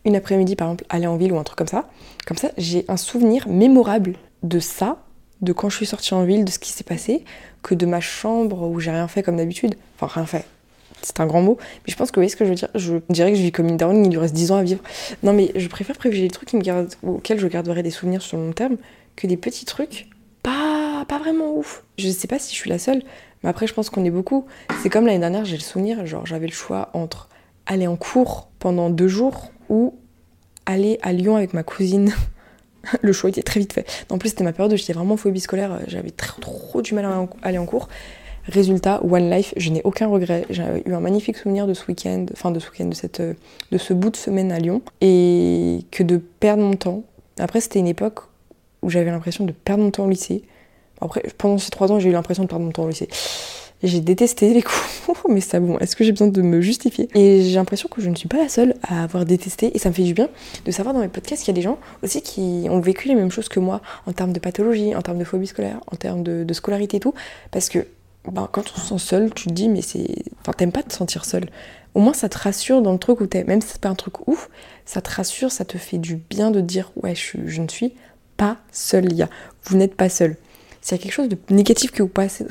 Une 0.04 0.16
après-midi, 0.16 0.56
par 0.56 0.68
exemple, 0.68 0.84
aller 0.88 1.06
en 1.06 1.16
ville 1.16 1.32
ou 1.32 1.38
un 1.38 1.44
truc 1.44 1.58
comme 1.58 1.68
ça. 1.68 1.88
Comme 2.26 2.36
ça, 2.36 2.50
j'ai 2.58 2.84
un 2.88 2.96
souvenir 2.96 3.48
mémorable 3.48 4.14
de 4.42 4.58
ça 4.58 4.98
de 5.40 5.52
quand 5.52 5.68
je 5.68 5.76
suis 5.76 5.86
sortie 5.86 6.14
en 6.14 6.24
ville, 6.24 6.44
de 6.44 6.50
ce 6.50 6.58
qui 6.58 6.72
s'est 6.72 6.84
passé, 6.84 7.24
que 7.62 7.74
de 7.74 7.86
ma 7.86 8.00
chambre 8.00 8.68
où 8.68 8.80
j'ai 8.80 8.90
rien 8.90 9.08
fait 9.08 9.22
comme 9.22 9.36
d'habitude. 9.36 9.74
Enfin, 9.96 10.20
rien 10.20 10.26
fait. 10.26 10.44
C'est 11.02 11.18
un 11.18 11.26
grand 11.26 11.42
mot. 11.42 11.58
Mais 11.60 11.92
je 11.92 11.96
pense 11.96 12.10
que 12.10 12.16
vous 12.16 12.20
voyez 12.20 12.28
ce 12.28 12.36
que 12.36 12.44
je 12.44 12.50
veux 12.50 12.54
dire. 12.54 12.68
Je 12.76 12.94
dirais 13.08 13.32
que 13.32 13.36
je 13.36 13.42
vis 13.42 13.52
comme 13.52 13.68
une 13.68 13.76
daronne, 13.76 14.04
il 14.04 14.10
lui 14.10 14.18
reste 14.18 14.34
10 14.34 14.52
ans 14.52 14.56
à 14.56 14.62
vivre. 14.62 14.82
Non, 15.22 15.32
mais 15.32 15.50
je 15.56 15.66
préfère 15.68 15.96
privilégier 15.96 16.28
les 16.28 16.32
trucs 16.32 16.48
qui 16.48 16.56
me 16.56 16.62
gardent, 16.62 16.94
auxquels 17.02 17.40
je 17.40 17.48
garderai 17.48 17.82
des 17.82 17.90
souvenirs 17.90 18.22
sur 18.22 18.38
le 18.38 18.46
long 18.46 18.52
terme 18.52 18.76
que 19.16 19.26
des 19.26 19.36
petits 19.36 19.64
trucs 19.64 20.08
pas, 20.42 21.04
pas 21.08 21.18
vraiment 21.18 21.56
ouf. 21.56 21.84
Je 21.98 22.08
sais 22.08 22.28
pas 22.28 22.38
si 22.38 22.54
je 22.54 22.60
suis 22.60 22.70
la 22.70 22.78
seule, 22.78 23.02
mais 23.42 23.50
après, 23.50 23.66
je 23.66 23.74
pense 23.74 23.90
qu'on 23.90 24.04
est 24.04 24.10
beaucoup. 24.10 24.46
C'est 24.82 24.90
comme 24.90 25.06
l'année 25.06 25.18
dernière, 25.18 25.44
j'ai 25.44 25.56
le 25.56 25.62
souvenir, 25.62 26.04
genre, 26.06 26.26
j'avais 26.26 26.46
le 26.46 26.52
choix 26.52 26.90
entre 26.94 27.28
aller 27.66 27.86
en 27.86 27.96
cours 27.96 28.48
pendant 28.58 28.90
deux 28.90 29.08
jours 29.08 29.52
ou 29.72 29.94
aller 30.66 30.98
à 31.02 31.12
Lyon 31.12 31.34
avec 31.34 31.54
ma 31.54 31.64
cousine 31.64 32.12
le 33.02 33.12
choix 33.12 33.30
était 33.30 33.42
très 33.42 33.58
vite 33.58 33.72
fait. 33.72 33.86
En 34.10 34.18
plus, 34.18 34.30
c'était 34.30 34.44
ma 34.44 34.52
période 34.52 34.72
où 34.72 34.76
j'étais 34.76 34.92
vraiment 34.92 35.16
phobie 35.16 35.40
scolaire, 35.40 35.80
j'avais 35.88 36.10
trop 36.10 36.82
du 36.82 36.94
mal 36.94 37.04
à 37.06 37.26
aller 37.42 37.58
en 37.58 37.66
cours. 37.66 37.88
Résultat, 38.44 39.00
One 39.04 39.30
Life, 39.30 39.54
je 39.56 39.70
n'ai 39.70 39.82
aucun 39.84 40.08
regret. 40.08 40.44
J'ai 40.50 40.64
eu 40.84 40.92
un 40.92 41.00
magnifique 41.00 41.36
souvenir 41.36 41.66
de 41.66 41.74
ce 41.74 41.86
week-end, 41.86 42.26
enfin 42.32 42.50
de 42.50 42.58
ce 42.58 42.70
week-end, 42.70 42.86
de, 42.86 42.94
cette, 42.94 43.22
de 43.22 43.78
ce 43.78 43.94
bout 43.94 44.10
de 44.10 44.16
semaine 44.16 44.50
à 44.50 44.58
Lyon, 44.58 44.82
et 45.00 45.86
que 45.92 46.02
de 46.02 46.16
perdre 46.16 46.62
mon 46.62 46.74
temps. 46.74 47.04
Après, 47.38 47.60
c'était 47.60 47.78
une 47.78 47.86
époque 47.86 48.20
où 48.82 48.90
j'avais 48.90 49.10
l'impression 49.10 49.44
de 49.44 49.52
perdre 49.52 49.84
mon 49.84 49.92
temps 49.92 50.06
au 50.06 50.10
lycée. 50.10 50.42
Après, 51.00 51.22
pendant 51.38 51.58
ces 51.58 51.70
trois 51.70 51.92
ans, 51.92 52.00
j'ai 52.00 52.08
eu 52.08 52.12
l'impression 52.12 52.42
de 52.42 52.48
perdre 52.48 52.64
mon 52.64 52.72
temps 52.72 52.82
au 52.82 52.88
lycée. 52.88 53.08
J'ai 53.82 54.00
détesté 54.00 54.54
les 54.54 54.62
cours, 55.06 55.18
mais 55.28 55.40
ça 55.40 55.58
bon, 55.58 55.78
est-ce 55.78 55.96
que 55.96 56.04
j'ai 56.04 56.12
besoin 56.12 56.28
de 56.28 56.42
me 56.42 56.60
justifier? 56.60 57.08
Et 57.14 57.42
j'ai 57.42 57.54
l'impression 57.56 57.88
que 57.88 58.00
je 58.00 58.08
ne 58.08 58.14
suis 58.14 58.28
pas 58.28 58.38
la 58.38 58.48
seule 58.48 58.74
à 58.82 59.02
avoir 59.02 59.24
détesté, 59.24 59.74
et 59.74 59.78
ça 59.78 59.88
me 59.88 59.94
fait 59.94 60.04
du 60.04 60.14
bien 60.14 60.28
de 60.64 60.70
savoir 60.70 60.94
dans 60.94 61.00
mes 61.00 61.08
podcasts 61.08 61.44
qu'il 61.44 61.54
y 61.54 61.56
a 61.56 61.60
des 61.60 61.62
gens 61.62 61.78
aussi 62.02 62.22
qui 62.22 62.66
ont 62.70 62.80
vécu 62.80 63.08
les 63.08 63.14
mêmes 63.14 63.30
choses 63.30 63.48
que 63.48 63.60
moi 63.60 63.80
en 64.06 64.12
termes 64.12 64.32
de 64.32 64.40
pathologie, 64.40 64.94
en 64.94 65.02
termes 65.02 65.18
de 65.18 65.24
phobie 65.24 65.46
scolaire, 65.46 65.80
en 65.90 65.96
termes 65.96 66.22
de, 66.22 66.52
scolarité 66.52 66.98
et 66.98 67.00
tout, 67.00 67.14
parce 67.50 67.68
que 67.68 67.86
ben, 68.30 68.48
quand 68.52 68.64
on 68.76 68.80
se 68.80 68.88
sent 68.88 68.98
seul, 68.98 69.34
tu 69.34 69.48
te 69.48 69.52
dis, 69.52 69.68
mais 69.68 69.82
c'est. 69.82 70.06
Enfin, 70.40 70.52
t'aimes 70.52 70.70
pas 70.70 70.82
te 70.82 70.92
sentir 70.92 71.24
seul. 71.24 71.46
Au 71.94 72.00
moins, 72.00 72.12
ça 72.12 72.28
te 72.28 72.38
rassure 72.38 72.80
dans 72.82 72.92
le 72.92 72.98
truc 72.98 73.20
où 73.20 73.26
t'es. 73.26 73.42
Même 73.44 73.60
si 73.60 73.68
c'est 73.68 73.80
pas 73.80 73.88
un 73.88 73.94
truc 73.94 74.28
ouf, 74.28 74.48
ça 74.84 75.00
te 75.00 75.10
rassure, 75.10 75.50
ça 75.50 75.64
te 75.64 75.76
fait 75.76 75.98
du 75.98 76.16
bien 76.16 76.50
de 76.50 76.60
dire, 76.60 76.92
ouais, 76.96 77.14
je, 77.14 77.60
ne 77.60 77.68
suis 77.68 77.94
pas 78.36 78.58
seul, 78.70 79.06
les 79.06 79.16
gars. 79.16 79.30
Vous 79.64 79.76
n'êtes 79.76 79.94
pas 79.94 80.08
seul 80.08 80.36
s'il 80.82 80.96
y 80.96 81.00
a 81.00 81.02
quelque 81.02 81.12
chose 81.12 81.28
de 81.28 81.38
négatif 81.48 81.92
que 81.92 82.02
vous 82.02 82.08
passez, 82.08 82.44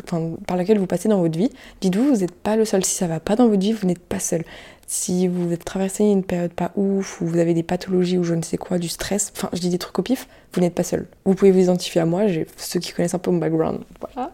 par 0.47 0.57
lequel 0.57 0.79
vous 0.79 0.87
passez 0.87 1.09
dans 1.09 1.19
votre 1.19 1.37
vie, 1.37 1.51
dites-vous, 1.81 2.15
vous 2.15 2.21
n'êtes 2.21 2.31
pas 2.31 2.55
le 2.55 2.63
seul. 2.63 2.83
Si 2.85 2.95
ça 2.95 3.05
va 3.07 3.19
pas 3.19 3.35
dans 3.35 3.47
votre 3.47 3.59
vie, 3.59 3.73
vous 3.73 3.85
n'êtes 3.85 3.99
pas 3.99 4.19
seul. 4.19 4.45
Si 4.87 5.27
vous 5.27 5.55
traversez 5.57 6.05
une 6.05 6.23
période 6.23 6.51
pas 6.51 6.71
ouf, 6.75 7.21
ou 7.21 7.25
vous 7.25 7.37
avez 7.39 7.53
des 7.53 7.63
pathologies 7.63 8.17
ou 8.17 8.23
je 8.23 8.33
ne 8.33 8.41
sais 8.41 8.57
quoi, 8.57 8.77
du 8.77 8.87
stress, 8.87 9.33
enfin, 9.35 9.49
je 9.51 9.59
dis 9.59 9.69
des 9.69 9.77
trucs 9.77 9.97
au 9.99 10.01
pif, 10.01 10.27
vous 10.53 10.61
n'êtes 10.61 10.73
pas 10.73 10.83
seul. 10.83 11.07
Vous 11.25 11.33
pouvez 11.33 11.51
vous 11.51 11.59
identifier 11.59 12.01
à 12.01 12.05
moi, 12.05 12.27
j'ai 12.27 12.47
ceux 12.55 12.79
qui 12.79 12.93
connaissent 12.93 13.13
un 13.13 13.19
peu 13.19 13.31
mon 13.31 13.37
background, 13.37 13.79
voilà. 13.99 14.31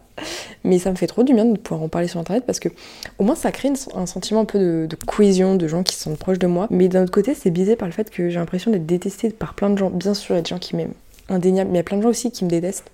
Mais 0.63 0.77
ça 0.79 0.91
me 0.91 0.95
fait 0.95 1.07
trop 1.07 1.23
du 1.23 1.33
bien 1.33 1.45
de 1.45 1.57
pouvoir 1.57 1.83
en 1.83 1.89
parler 1.89 2.07
sur 2.07 2.19
internet 2.19 2.43
parce 2.45 2.59
que 2.59 2.69
au 3.19 3.23
moins 3.23 3.35
ça 3.35 3.51
crée 3.51 3.71
un 3.93 4.05
sentiment 4.07 4.41
un 4.41 4.45
peu 4.45 4.57
de, 4.57 4.87
de, 4.89 4.95
cohésion, 4.95 5.55
de 5.55 5.67
gens 5.67 5.83
qui 5.83 5.95
sont 5.95 6.15
proches 6.15 6.39
de 6.39 6.47
moi. 6.47 6.67
Mais 6.71 6.87
d'un 6.87 7.03
autre 7.03 7.11
côté, 7.11 7.35
c'est 7.35 7.51
biaisé 7.51 7.75
par 7.75 7.87
le 7.87 7.93
fait 7.93 8.09
que 8.09 8.29
j'ai 8.29 8.39
l'impression 8.39 8.71
d'être 8.71 8.85
détestée 8.85 9.29
par 9.29 9.53
plein 9.53 9.69
de 9.69 9.77
gens. 9.77 9.91
Bien 9.91 10.13
sûr, 10.13 10.33
il 10.35 10.37
y 10.37 10.39
a 10.39 10.41
des 10.41 10.49
gens 10.49 10.59
qui 10.59 10.75
m'aiment, 10.75 10.93
indéniable, 11.29 11.69
mais 11.71 11.77
il 11.77 11.79
y 11.79 11.81
a 11.81 11.83
plein 11.83 11.97
de 11.97 12.03
gens 12.03 12.09
aussi 12.09 12.31
qui 12.31 12.45
me 12.45 12.49
détestent. 12.49 12.89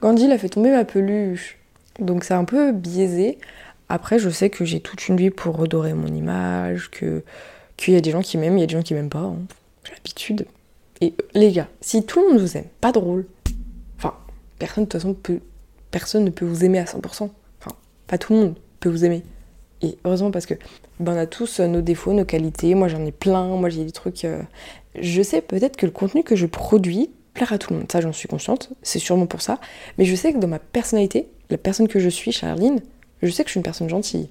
Gandhi, 0.00 0.24
il 0.24 0.32
a 0.32 0.38
fait 0.38 0.48
tomber 0.48 0.70
ma 0.70 0.84
peluche. 0.84 1.58
Donc 1.98 2.24
c'est 2.24 2.34
un 2.34 2.44
peu 2.44 2.72
biaisé. 2.72 3.38
Après, 3.88 4.18
je 4.18 4.28
sais 4.30 4.50
que 4.50 4.64
j'ai 4.64 4.80
toute 4.80 5.08
une 5.08 5.16
vie 5.16 5.30
pour 5.30 5.56
redorer 5.56 5.94
mon 5.94 6.08
image, 6.08 6.90
que, 6.90 7.22
qu'il 7.76 7.94
y 7.94 7.96
a 7.96 8.00
des 8.00 8.10
gens 8.10 8.20
qui 8.20 8.36
m'aiment, 8.36 8.58
il 8.58 8.60
y 8.60 8.64
a 8.64 8.66
des 8.66 8.74
gens 8.74 8.82
qui 8.82 8.94
m'aiment 8.94 9.10
pas. 9.10 9.20
Hein. 9.20 9.38
J'ai 9.84 9.92
l'habitude. 9.92 10.46
Et 11.00 11.14
euh, 11.20 11.24
les 11.34 11.52
gars, 11.52 11.68
si 11.80 12.04
tout 12.04 12.20
le 12.20 12.28
monde 12.28 12.40
vous 12.40 12.56
aime, 12.56 12.66
pas 12.80 12.92
drôle. 12.92 13.26
Enfin, 13.98 14.14
personne 14.58 14.84
de 14.84 14.88
toute 14.88 15.00
façon 15.00 15.14
peut, 15.14 15.40
personne 15.90 16.24
ne 16.24 16.30
peut 16.30 16.44
vous 16.44 16.64
aimer 16.64 16.78
à 16.78 16.84
100%. 16.84 17.30
Enfin, 17.60 17.76
pas 18.06 18.18
tout 18.18 18.32
le 18.32 18.40
monde 18.40 18.54
peut 18.80 18.88
vous 18.88 19.04
aimer. 19.04 19.22
Et 19.82 19.98
heureusement 20.04 20.30
parce 20.30 20.46
que 20.46 20.54
ben, 21.00 21.12
on 21.14 21.18
a 21.18 21.26
tous 21.26 21.60
nos 21.60 21.82
défauts, 21.82 22.12
nos 22.12 22.24
qualités. 22.24 22.74
Moi 22.74 22.88
j'en 22.88 23.04
ai 23.04 23.12
plein. 23.12 23.46
Moi 23.56 23.68
j'ai 23.68 23.84
des 23.84 23.92
trucs. 23.92 24.24
Euh, 24.24 24.42
je 24.98 25.22
sais 25.22 25.42
peut-être 25.42 25.76
que 25.76 25.86
le 25.86 25.92
contenu 25.92 26.22
que 26.22 26.34
je 26.34 26.46
produis 26.46 27.10
plaire 27.36 27.52
à 27.52 27.58
tout 27.58 27.72
le 27.72 27.78
monde. 27.78 27.92
Ça 27.92 28.00
j'en 28.00 28.12
suis 28.12 28.28
consciente. 28.28 28.70
C'est 28.82 28.98
sûrement 28.98 29.26
pour 29.26 29.42
ça. 29.42 29.60
Mais 29.98 30.04
je 30.04 30.14
sais 30.16 30.32
que 30.32 30.38
dans 30.38 30.48
ma 30.48 30.58
personnalité, 30.58 31.28
la 31.50 31.58
personne 31.58 31.86
que 31.86 32.00
je 32.00 32.08
suis, 32.08 32.32
Charline, 32.32 32.80
je 33.22 33.30
sais 33.30 33.44
que 33.44 33.48
je 33.48 33.52
suis 33.52 33.58
une 33.58 33.64
personne 33.64 33.88
gentille. 33.88 34.28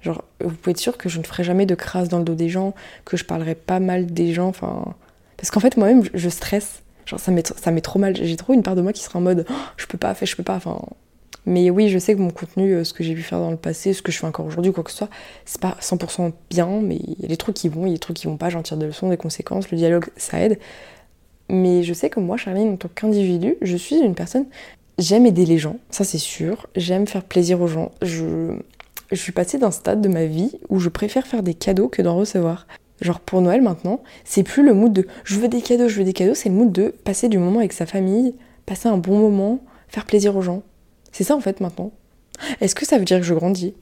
Genre, 0.00 0.22
vous 0.40 0.54
pouvez 0.54 0.72
être 0.72 0.78
sûr 0.78 0.98
que 0.98 1.08
je 1.08 1.18
ne 1.18 1.24
ferai 1.24 1.44
jamais 1.44 1.66
de 1.66 1.74
crasse 1.74 2.08
dans 2.08 2.18
le 2.18 2.24
dos 2.24 2.34
des 2.34 2.48
gens, 2.48 2.74
que 3.04 3.16
je 3.16 3.24
parlerai 3.24 3.54
pas 3.54 3.80
mal 3.80 4.06
des 4.06 4.32
gens, 4.32 4.48
enfin... 4.48 4.94
Parce 5.36 5.50
qu'en 5.50 5.60
fait, 5.60 5.76
moi-même, 5.76 6.02
je 6.14 6.28
stresse. 6.28 6.82
Genre, 7.06 7.18
ça 7.18 7.32
met, 7.32 7.42
ça 7.44 7.70
met 7.70 7.80
trop 7.80 7.98
mal. 7.98 8.16
J'ai 8.16 8.36
trop 8.36 8.52
une 8.52 8.62
part 8.62 8.76
de 8.76 8.82
moi 8.82 8.92
qui 8.92 9.02
sera 9.02 9.18
en 9.18 9.22
mode, 9.22 9.44
oh, 9.48 9.54
je 9.76 9.86
peux 9.86 9.98
pas, 9.98 10.14
faire, 10.14 10.26
je 10.26 10.36
peux 10.36 10.42
pas, 10.42 10.56
enfin... 10.56 10.80
Mais 11.44 11.70
oui, 11.70 11.88
je 11.88 11.98
sais 11.98 12.14
que 12.14 12.20
mon 12.20 12.30
contenu, 12.30 12.72
euh, 12.72 12.84
ce 12.84 12.92
que 12.92 13.02
j'ai 13.02 13.14
pu 13.14 13.22
faire 13.22 13.40
dans 13.40 13.50
le 13.50 13.56
passé, 13.56 13.92
ce 13.92 14.02
que 14.02 14.12
je 14.12 14.18
fais 14.18 14.26
encore 14.26 14.46
aujourd'hui, 14.46 14.72
quoi 14.72 14.84
que 14.84 14.92
ce 14.92 14.98
soit, 14.98 15.10
c'est 15.44 15.60
pas 15.60 15.76
100% 15.80 16.32
bien, 16.50 16.80
mais 16.80 16.96
il 16.96 17.20
y 17.20 17.24
a 17.24 17.28
des 17.28 17.36
trucs 17.36 17.56
qui 17.56 17.68
vont, 17.68 17.84
il 17.84 17.88
y 17.88 17.92
a 17.92 17.94
des 17.94 17.98
trucs 17.98 18.16
qui 18.16 18.28
vont 18.28 18.36
pas, 18.36 18.48
j'en 18.48 18.62
tire 18.62 18.76
des 18.76 18.86
leçons, 18.86 19.08
des 19.08 19.16
conséquences, 19.16 19.70
le 19.72 19.76
dialogue, 19.76 20.06
ça 20.16 20.40
aide. 20.40 20.60
Mais 21.48 21.82
je 21.82 21.92
sais 21.92 22.08
que 22.08 22.20
moi, 22.20 22.36
Charline, 22.36 22.72
en 22.72 22.76
tant 22.76 22.88
qu'individu, 22.94 23.56
je 23.60 23.76
suis 23.76 23.96
une 23.96 24.14
personne 24.14 24.46
J'aime 24.98 25.24
aider 25.24 25.46
les 25.46 25.58
gens, 25.58 25.78
ça 25.90 26.04
c'est 26.04 26.18
sûr. 26.18 26.66
J'aime 26.76 27.06
faire 27.06 27.24
plaisir 27.24 27.60
aux 27.62 27.66
gens. 27.66 27.90
Je, 28.02 28.56
je 29.10 29.16
suis 29.16 29.32
passée 29.32 29.58
d'un 29.58 29.70
stade 29.70 30.02
de 30.02 30.08
ma 30.08 30.26
vie 30.26 30.52
où 30.68 30.78
je 30.78 30.90
préfère 30.90 31.26
faire 31.26 31.42
des 31.42 31.54
cadeaux 31.54 31.88
que 31.88 32.02
d'en 32.02 32.14
recevoir. 32.14 32.66
Genre 33.00 33.18
pour 33.18 33.40
Noël 33.40 33.62
maintenant, 33.62 34.02
c'est 34.24 34.42
plus 34.42 34.62
le 34.62 34.74
mood 34.74 34.92
de 34.92 35.06
je 35.24 35.40
veux 35.40 35.48
des 35.48 35.62
cadeaux, 35.62 35.88
je 35.88 35.96
veux 35.96 36.04
des 36.04 36.12
cadeaux, 36.12 36.34
c'est 36.34 36.50
le 36.50 36.54
mood 36.54 36.70
de 36.70 36.94
passer 37.04 37.28
du 37.28 37.38
moment 37.38 37.58
avec 37.58 37.72
sa 37.72 37.86
famille, 37.86 38.34
passer 38.66 38.88
un 38.88 38.98
bon 38.98 39.18
moment, 39.18 39.60
faire 39.88 40.04
plaisir 40.04 40.36
aux 40.36 40.42
gens. 40.42 40.62
C'est 41.10 41.24
ça 41.24 41.34
en 41.34 41.40
fait 41.40 41.60
maintenant. 41.60 41.90
Est-ce 42.60 42.74
que 42.74 42.86
ça 42.86 42.98
veut 42.98 43.04
dire 43.04 43.18
que 43.18 43.24
je 43.24 43.34
grandis? 43.34 43.74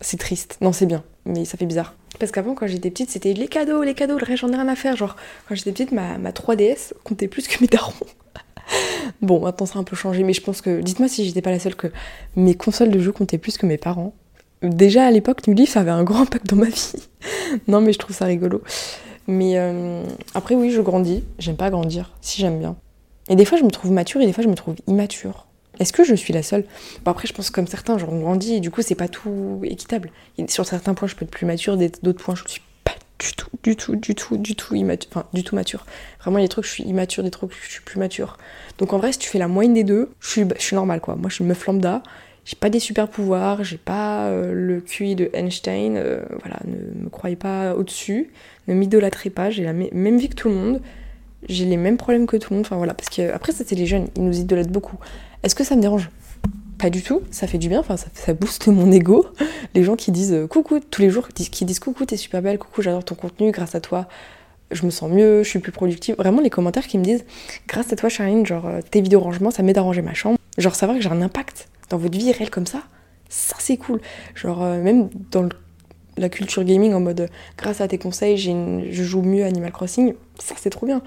C'est 0.00 0.18
triste. 0.18 0.58
Non, 0.60 0.72
c'est 0.72 0.86
bien, 0.86 1.04
mais 1.24 1.44
ça 1.44 1.56
fait 1.56 1.66
bizarre. 1.66 1.94
Parce 2.22 2.30
qu'avant, 2.30 2.54
quand 2.54 2.68
j'étais 2.68 2.88
petite, 2.88 3.10
c'était 3.10 3.32
les 3.32 3.48
cadeaux, 3.48 3.82
les 3.82 3.94
cadeaux, 3.94 4.16
le 4.16 4.24
reste, 4.24 4.42
j'en 4.42 4.52
ai 4.52 4.54
rien 4.54 4.68
à 4.68 4.76
faire. 4.76 4.94
Genre, 4.94 5.16
quand 5.48 5.56
j'étais 5.56 5.72
petite, 5.72 5.90
ma, 5.90 6.18
ma 6.18 6.30
3DS 6.30 6.92
comptait 7.02 7.26
plus 7.26 7.48
que 7.48 7.60
mes 7.60 7.66
darons. 7.66 7.92
Bon, 9.22 9.40
maintenant 9.40 9.66
ça 9.66 9.78
a 9.78 9.82
un 9.82 9.84
peu 9.84 9.96
changé, 9.96 10.22
mais 10.22 10.32
je 10.32 10.40
pense 10.40 10.60
que. 10.60 10.80
Dites-moi 10.80 11.08
si 11.08 11.24
j'étais 11.24 11.42
pas 11.42 11.50
la 11.50 11.58
seule 11.58 11.74
que 11.74 11.88
mes 12.36 12.54
consoles 12.54 12.90
de 12.90 13.00
jeux 13.00 13.10
comptaient 13.10 13.38
plus 13.38 13.58
que 13.58 13.66
mes 13.66 13.76
parents. 13.76 14.14
Déjà 14.62 15.04
à 15.04 15.10
l'époque, 15.10 15.48
New 15.48 15.54
Leaf 15.54 15.76
avait 15.76 15.90
un 15.90 16.04
grand 16.04 16.20
impact 16.20 16.46
dans 16.46 16.56
ma 16.56 16.68
vie. 16.68 16.92
non, 17.66 17.80
mais 17.80 17.92
je 17.92 17.98
trouve 17.98 18.14
ça 18.14 18.26
rigolo. 18.26 18.62
Mais 19.26 19.58
euh, 19.58 20.04
après, 20.32 20.54
oui, 20.54 20.70
je 20.70 20.80
grandis. 20.80 21.24
J'aime 21.40 21.56
pas 21.56 21.70
grandir, 21.70 22.12
si 22.20 22.40
j'aime 22.40 22.60
bien. 22.60 22.76
Et 23.30 23.34
des 23.34 23.44
fois, 23.44 23.58
je 23.58 23.64
me 23.64 23.70
trouve 23.72 23.90
mature 23.90 24.20
et 24.20 24.26
des 24.26 24.32
fois, 24.32 24.44
je 24.44 24.48
me 24.48 24.54
trouve 24.54 24.76
immature. 24.86 25.48
Est-ce 25.78 25.92
que 25.92 26.04
je 26.04 26.14
suis 26.14 26.32
la 26.32 26.42
seule? 26.42 26.64
Bon, 27.04 27.10
après, 27.10 27.26
je 27.26 27.32
pense 27.32 27.50
comme 27.50 27.66
certains, 27.66 27.98
genre 27.98 28.12
on 28.12 28.20
grandit 28.20 28.54
et 28.54 28.60
du 28.60 28.70
coup, 28.70 28.82
c'est 28.82 28.94
pas 28.94 29.08
tout 29.08 29.60
équitable. 29.64 30.10
sur 30.48 30.66
certains 30.66 30.94
points, 30.94 31.08
je 31.08 31.16
peux 31.16 31.24
être 31.24 31.30
plus 31.30 31.46
mature, 31.46 31.76
d'autres 31.76 32.22
points, 32.22 32.34
je 32.34 32.44
suis 32.46 32.62
du 33.22 33.32
tout, 33.34 33.48
du 33.62 33.76
tout, 33.76 33.96
du 33.96 34.14
tout, 34.14 34.36
du 34.36 34.56
tout 34.56 34.74
immature. 34.74 35.08
Enfin, 35.12 35.26
du 35.32 35.44
tout 35.44 35.54
mature. 35.54 35.86
Vraiment, 36.20 36.38
il 36.38 36.42
y 36.42 36.44
a 36.44 36.48
des 36.48 36.50
trucs, 36.50 36.64
je 36.64 36.70
suis 36.70 36.84
immature, 36.84 37.22
des 37.22 37.30
trucs, 37.30 37.52
je 37.52 37.70
suis 37.70 37.82
plus 37.82 37.98
mature. 37.98 38.36
Donc 38.78 38.92
en 38.92 38.98
vrai, 38.98 39.12
si 39.12 39.18
tu 39.18 39.28
fais 39.28 39.38
la 39.38 39.48
moyenne 39.48 39.74
des 39.74 39.84
deux, 39.84 40.10
je 40.20 40.44
suis, 40.58 40.74
normale 40.74 41.00
quoi. 41.00 41.14
Moi, 41.14 41.28
je 41.28 41.36
suis 41.36 41.42
une 41.42 41.48
meuf 41.48 41.64
lambda. 41.66 42.02
J'ai 42.44 42.56
pas 42.56 42.70
des 42.70 42.80
super 42.80 43.06
pouvoirs, 43.08 43.62
j'ai 43.62 43.76
pas 43.76 44.26
euh, 44.26 44.52
le 44.52 44.80
QI 44.80 45.14
de 45.14 45.30
Einstein. 45.32 45.96
Euh, 45.96 46.22
voilà, 46.40 46.58
ne 46.64 47.04
me 47.04 47.08
croyez 47.08 47.36
pas 47.36 47.74
au-dessus. 47.74 48.30
Ne 48.66 48.74
m'idolâtrez 48.74 49.30
pas. 49.30 49.50
J'ai 49.50 49.62
la 49.62 49.72
même 49.72 50.18
vie 50.18 50.28
que 50.28 50.34
tout 50.34 50.48
le 50.48 50.54
monde. 50.54 50.80
J'ai 51.48 51.64
les 51.64 51.76
mêmes 51.76 51.96
problèmes 51.96 52.26
que 52.26 52.36
tout 52.36 52.52
le 52.52 52.56
monde. 52.56 52.66
Enfin 52.66 52.76
voilà, 52.76 52.94
parce 52.94 53.08
que 53.08 53.32
après, 53.32 53.52
c'était 53.52 53.76
les 53.76 53.86
jeunes, 53.86 54.08
ils 54.16 54.24
nous 54.24 54.40
idolâtrent 54.40 54.70
beaucoup. 54.70 54.98
Est-ce 55.42 55.54
que 55.54 55.64
ça 55.64 55.74
me 55.74 55.80
dérange? 55.80 56.08
Pas 56.78 56.90
du 56.90 57.02
tout, 57.02 57.22
ça 57.30 57.46
fait 57.46 57.58
du 57.58 57.68
bien, 57.68 57.82
ça, 58.14 58.34
booste 58.34 58.68
mon 58.68 58.90
ego. 58.90 59.26
Les 59.74 59.84
gens 59.84 59.96
qui 59.96 60.10
disent 60.10 60.32
euh, 60.32 60.46
coucou 60.46 60.80
tous 60.80 61.02
les 61.02 61.10
jours, 61.10 61.28
qui 61.28 61.64
disent 61.64 61.78
coucou, 61.78 62.04
t'es 62.04 62.16
super 62.16 62.42
belle, 62.42 62.58
coucou, 62.58 62.82
j'adore 62.82 63.04
ton 63.04 63.14
contenu, 63.14 63.50
grâce 63.50 63.74
à 63.74 63.80
toi, 63.80 64.08
je 64.72 64.84
me 64.84 64.90
sens 64.90 65.10
mieux, 65.10 65.42
je 65.42 65.48
suis 65.48 65.58
plus 65.58 65.72
productive. 65.72 66.16
Vraiment 66.16 66.40
les 66.40 66.50
commentaires 66.50 66.86
qui 66.86 66.98
me 66.98 67.04
disent 67.04 67.24
grâce 67.68 67.92
à 67.92 67.96
toi 67.96 68.08
Charline, 68.08 68.46
genre 68.46 68.66
euh, 68.66 68.80
tes 68.88 69.00
vidéos 69.00 69.20
rangement, 69.20 69.50
ça 69.50 69.62
m'aide 69.62 69.78
à 69.78 69.82
ranger 69.82 70.02
ma 70.02 70.14
chambre. 70.14 70.38
Genre 70.58 70.74
savoir 70.74 70.96
que 70.96 71.02
j'ai 71.02 71.10
un 71.10 71.22
impact 71.22 71.68
dans 71.90 71.98
votre 71.98 72.16
vie 72.16 72.32
réelle 72.32 72.50
comme 72.50 72.66
ça, 72.66 72.82
ça 73.28 73.56
c'est 73.58 73.76
cool. 73.76 74.00
Genre 74.34 74.62
euh, 74.62 74.82
même 74.82 75.08
dans 75.30 75.48
la 76.16 76.28
culture 76.28 76.62
gaming 76.64 76.94
en 76.94 77.00
mode 77.00 77.28
grâce 77.56 77.80
à 77.80 77.88
tes 77.88 77.98
conseils, 77.98 78.38
je 78.38 79.02
joue 79.02 79.22
mieux 79.22 79.44
Animal 79.44 79.72
Crossing, 79.72 80.14
ça 80.38 80.54
c'est 80.58 80.70
trop 80.70 80.86
bien. 80.86 81.02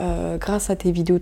Euh, 0.00 0.36
grâce 0.36 0.68
à 0.68 0.76
tes 0.76 0.92
vidéos, 0.92 1.18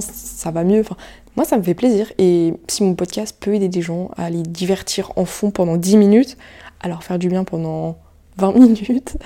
ça 0.00 0.50
va 0.50 0.64
mieux. 0.64 0.80
Enfin, 0.80 0.96
moi, 1.36 1.44
ça 1.44 1.56
me 1.56 1.62
fait 1.62 1.74
plaisir. 1.74 2.12
Et 2.18 2.54
si 2.68 2.82
mon 2.82 2.94
podcast 2.94 3.36
peut 3.38 3.54
aider 3.54 3.68
des 3.68 3.82
gens 3.82 4.10
à 4.16 4.30
les 4.30 4.42
divertir 4.42 5.12
en 5.16 5.24
fond 5.24 5.50
pendant 5.50 5.76
10 5.76 5.96
minutes, 5.96 6.36
à 6.80 6.88
leur 6.88 7.02
faire 7.02 7.18
du 7.18 7.28
bien 7.28 7.44
pendant 7.44 7.98
20 8.36 8.54
minutes, 8.58 9.16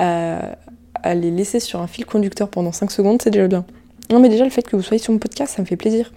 euh, 0.00 0.52
à 0.94 1.14
les 1.14 1.30
laisser 1.30 1.60
sur 1.60 1.80
un 1.80 1.86
fil 1.86 2.06
conducteur 2.06 2.48
pendant 2.48 2.72
5 2.72 2.90
secondes, 2.90 3.20
c'est 3.20 3.30
déjà 3.30 3.48
bien. 3.48 3.64
Non, 4.10 4.20
mais 4.20 4.28
déjà, 4.28 4.44
le 4.44 4.50
fait 4.50 4.62
que 4.62 4.76
vous 4.76 4.82
soyez 4.82 5.02
sur 5.02 5.12
mon 5.12 5.18
podcast, 5.18 5.54
ça 5.56 5.62
me 5.62 5.66
fait 5.66 5.76
plaisir. 5.76 6.12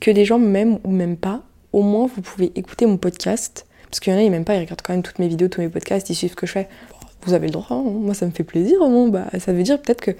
Que 0.00 0.10
des 0.10 0.24
gens 0.24 0.38
m'aiment 0.38 0.78
ou 0.84 0.90
m'aiment 0.90 1.16
pas, 1.16 1.42
au 1.72 1.82
moins 1.82 2.06
vous 2.06 2.22
pouvez 2.22 2.52
écouter 2.54 2.86
mon 2.86 2.96
podcast. 2.96 3.66
Parce 3.90 4.00
qu'il 4.00 4.12
y 4.12 4.16
en 4.16 4.18
a, 4.18 4.22
ils 4.22 4.30
m'aiment 4.30 4.44
pas, 4.44 4.54
ils 4.56 4.60
regardent 4.60 4.82
quand 4.82 4.92
même 4.92 5.02
toutes 5.02 5.18
mes 5.18 5.28
vidéos, 5.28 5.48
tous 5.48 5.60
mes 5.60 5.68
podcasts, 5.68 6.10
ils 6.10 6.14
suivent 6.14 6.32
ce 6.32 6.36
que 6.36 6.46
je 6.46 6.52
fais. 6.52 6.68
vous 7.22 7.34
avez 7.34 7.46
le 7.46 7.52
droit, 7.52 7.66
hein. 7.70 7.82
moi 7.82 8.14
ça 8.14 8.26
me 8.26 8.30
fait 8.30 8.44
plaisir, 8.44 8.78
bon, 8.80 9.08
bah, 9.08 9.26
ça 9.38 9.52
veut 9.52 9.62
dire 9.62 9.80
peut-être 9.80 10.00
que 10.00 10.10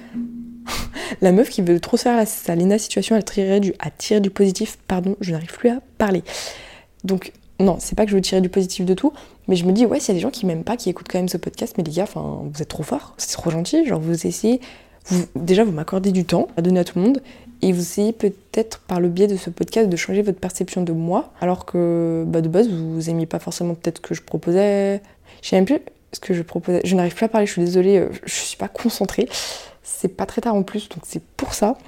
la 1.21 1.33
meuf 1.33 1.49
qui 1.49 1.63
veut 1.63 1.81
trop 1.81 1.97
faire 1.97 2.27
sa 2.27 2.55
Lena 2.55 2.79
situation, 2.79 3.17
elle 3.17 3.25
tirerait 3.25 3.61
du, 3.61 3.75
à 3.79 3.91
tirer 3.91 4.21
du 4.21 4.31
positif. 4.31 4.79
Pardon, 4.89 5.17
je 5.21 5.33
n'arrive 5.33 5.53
plus 5.53 5.71
à 5.71 5.81
parler. 5.99 6.23
Donc, 7.05 7.33
non, 7.59 7.77
c'est 7.79 7.97
pas 7.97 8.05
que 8.05 8.11
je 8.11 8.17
veux 8.17 8.23
tirer 8.23 8.41
du 8.41 8.49
positif 8.49 8.85
de 8.85 8.95
tout, 8.95 9.13
mais 9.49 9.57
je 9.57 9.65
me 9.65 9.73
dis, 9.73 9.87
ouais, 9.87 10.01
s'il 10.01 10.09
y 10.09 10.11
a 10.13 10.15
des 10.15 10.23
gens 10.23 10.31
qui 10.31 10.47
m'aiment 10.47 10.65
pas, 10.65 10.77
qui 10.77 10.91
écoutent 10.91 11.09
quand 11.11 11.19
même 11.19 11.29
ce 11.29 11.39
podcast, 11.39 11.75
mais 11.79 11.85
les 11.85 11.93
gars, 11.93 12.03
enfin, 12.03 12.43
vous 12.53 12.63
êtes 12.63 12.69
trop 12.69 12.83
forts, 12.83 13.15
c'est 13.17 13.33
trop 13.33 13.51
gentil. 13.51 13.87
Genre, 13.87 14.01
vous 14.01 14.27
essayez, 14.27 14.61
vous, 15.07 15.25
déjà, 15.35 15.65
vous 15.65 15.73
m'accordez 15.73 16.13
du 16.13 16.25
temps 16.25 16.49
à 16.57 16.63
donner 16.63 16.81
à 16.81 16.85
tout 16.85 16.99
le 16.99 17.05
monde, 17.05 17.23
et 17.63 17.73
vous 17.73 17.81
essayez 17.81 18.13
peut-être 18.13 18.81
par 18.81 19.01
le 19.01 19.09
biais 19.09 19.27
de 19.27 19.37
ce 19.37 19.49
podcast 19.49 19.89
de 19.89 19.97
changer 19.97 20.21
votre 20.23 20.39
perception 20.39 20.83
de 20.83 20.93
moi, 20.93 21.33
alors 21.41 21.65
que 21.65 22.25
bah, 22.27 22.43
de 22.43 22.49
base, 22.49 22.69
vous 22.69 23.09
aimiez 23.09 23.27
pas 23.27 23.39
forcément 23.39 23.75
peut-être 23.75 24.01
que 24.01 24.15
je 24.15 24.21
proposais. 24.21 25.01
Je 25.43 25.49
sais 25.49 25.57
même 25.57 25.65
plus 25.65 25.81
ce 26.13 26.21
que 26.21 26.35
je 26.35 26.43
proposais. 26.43 26.81
Je 26.85 26.95
n'arrive 26.95 27.15
plus 27.15 27.25
à 27.25 27.29
parler, 27.29 27.47
je 27.47 27.53
suis 27.53 27.63
désolée, 27.63 27.99
euh, 27.99 28.09
je 28.25 28.35
suis 28.35 28.57
pas 28.57 28.69
concentrée. 28.69 29.29
C'est 29.89 30.09
pas 30.09 30.27
très 30.27 30.41
tard 30.41 30.57
en 30.57 30.65
plus, 30.65 30.89
donc 30.89 31.05
c'est 31.05 31.23
pour 31.23 31.55
ça. 31.55 31.79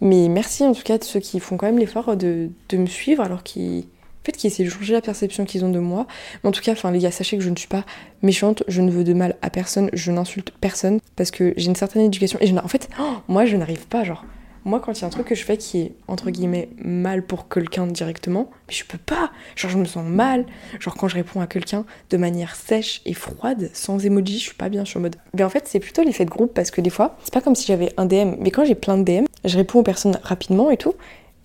Mais 0.00 0.28
merci 0.28 0.64
en 0.64 0.72
tout 0.72 0.82
cas 0.82 0.96
de 0.96 1.04
ceux 1.04 1.20
qui 1.20 1.38
font 1.38 1.58
quand 1.58 1.66
même 1.66 1.78
l'effort 1.78 2.16
de, 2.16 2.48
me 2.72 2.86
suivre 2.86 3.22
alors 3.22 3.42
qu'ils 3.42 3.84
fait, 4.24 4.32
qui 4.32 4.46
essaient 4.46 4.64
de 4.64 4.70
changer 4.70 4.94
la 4.94 5.02
perception 5.02 5.44
qu'ils 5.44 5.62
ont 5.62 5.70
de 5.70 5.78
moi. 5.78 6.06
Mais 6.42 6.48
en 6.48 6.52
tout 6.52 6.62
cas, 6.62 6.72
enfin, 6.72 6.90
les 6.90 6.98
gars, 6.98 7.10
sachez 7.10 7.36
que 7.36 7.42
je 7.42 7.50
ne 7.50 7.56
suis 7.56 7.68
pas 7.68 7.84
méchante, 8.22 8.62
je 8.68 8.80
ne 8.80 8.90
veux 8.90 9.04
de 9.04 9.12
mal 9.12 9.36
à 9.42 9.50
personne, 9.50 9.90
je 9.92 10.10
n'insulte 10.10 10.50
personne 10.62 10.98
parce 11.14 11.30
que 11.30 11.52
j'ai 11.58 11.66
une 11.66 11.76
certaine 11.76 12.02
éducation 12.02 12.38
et 12.40 12.46
je 12.46 12.56
en 12.56 12.68
fait, 12.68 12.88
oh, 12.98 13.16
moi, 13.28 13.44
je 13.44 13.56
n'arrive 13.58 13.86
pas, 13.86 14.02
genre, 14.02 14.24
moi, 14.64 14.80
quand 14.80 14.92
il 14.92 15.00
y 15.00 15.04
a 15.04 15.06
un 15.06 15.10
truc 15.10 15.26
que 15.26 15.34
je 15.34 15.44
fais 15.44 15.56
qui 15.56 15.80
est, 15.80 15.92
entre 16.06 16.30
guillemets, 16.30 16.68
mal 16.82 17.24
pour 17.24 17.48
quelqu'un 17.48 17.86
directement, 17.86 18.50
mais 18.68 18.74
je 18.74 18.84
peux 18.84 18.98
pas. 18.98 19.30
Genre, 19.56 19.70
je 19.70 19.78
me 19.78 19.84
sens 19.84 20.04
mal. 20.06 20.46
Genre, 20.78 20.94
quand 20.94 21.08
je 21.08 21.16
réponds 21.16 21.40
à 21.40 21.46
quelqu'un 21.46 21.84
de 22.10 22.16
manière 22.16 22.54
sèche 22.54 23.02
et 23.04 23.14
froide, 23.14 23.70
sans 23.72 24.04
emoji, 24.04 24.38
je 24.38 24.44
suis 24.44 24.54
pas 24.54 24.68
bien. 24.68 24.84
Je 24.84 24.90
suis 24.90 24.98
en 24.98 25.02
mode. 25.02 25.16
Mais 25.34 25.42
en 25.42 25.48
fait, 25.48 25.66
c'est 25.66 25.80
plutôt 25.80 26.02
l'effet 26.02 26.24
de 26.24 26.30
groupe 26.30 26.54
parce 26.54 26.70
que 26.70 26.80
des 26.80 26.90
fois, 26.90 27.16
c'est 27.24 27.34
pas 27.34 27.40
comme 27.40 27.56
si 27.56 27.66
j'avais 27.66 27.92
un 27.96 28.06
DM. 28.06 28.36
Mais 28.38 28.50
quand 28.50 28.64
j'ai 28.64 28.76
plein 28.76 28.98
de 28.98 29.04
DM, 29.04 29.24
je 29.44 29.56
réponds 29.56 29.80
aux 29.80 29.84
personnes 29.84 30.18
rapidement 30.22 30.70
et 30.70 30.76
tout. 30.76 30.94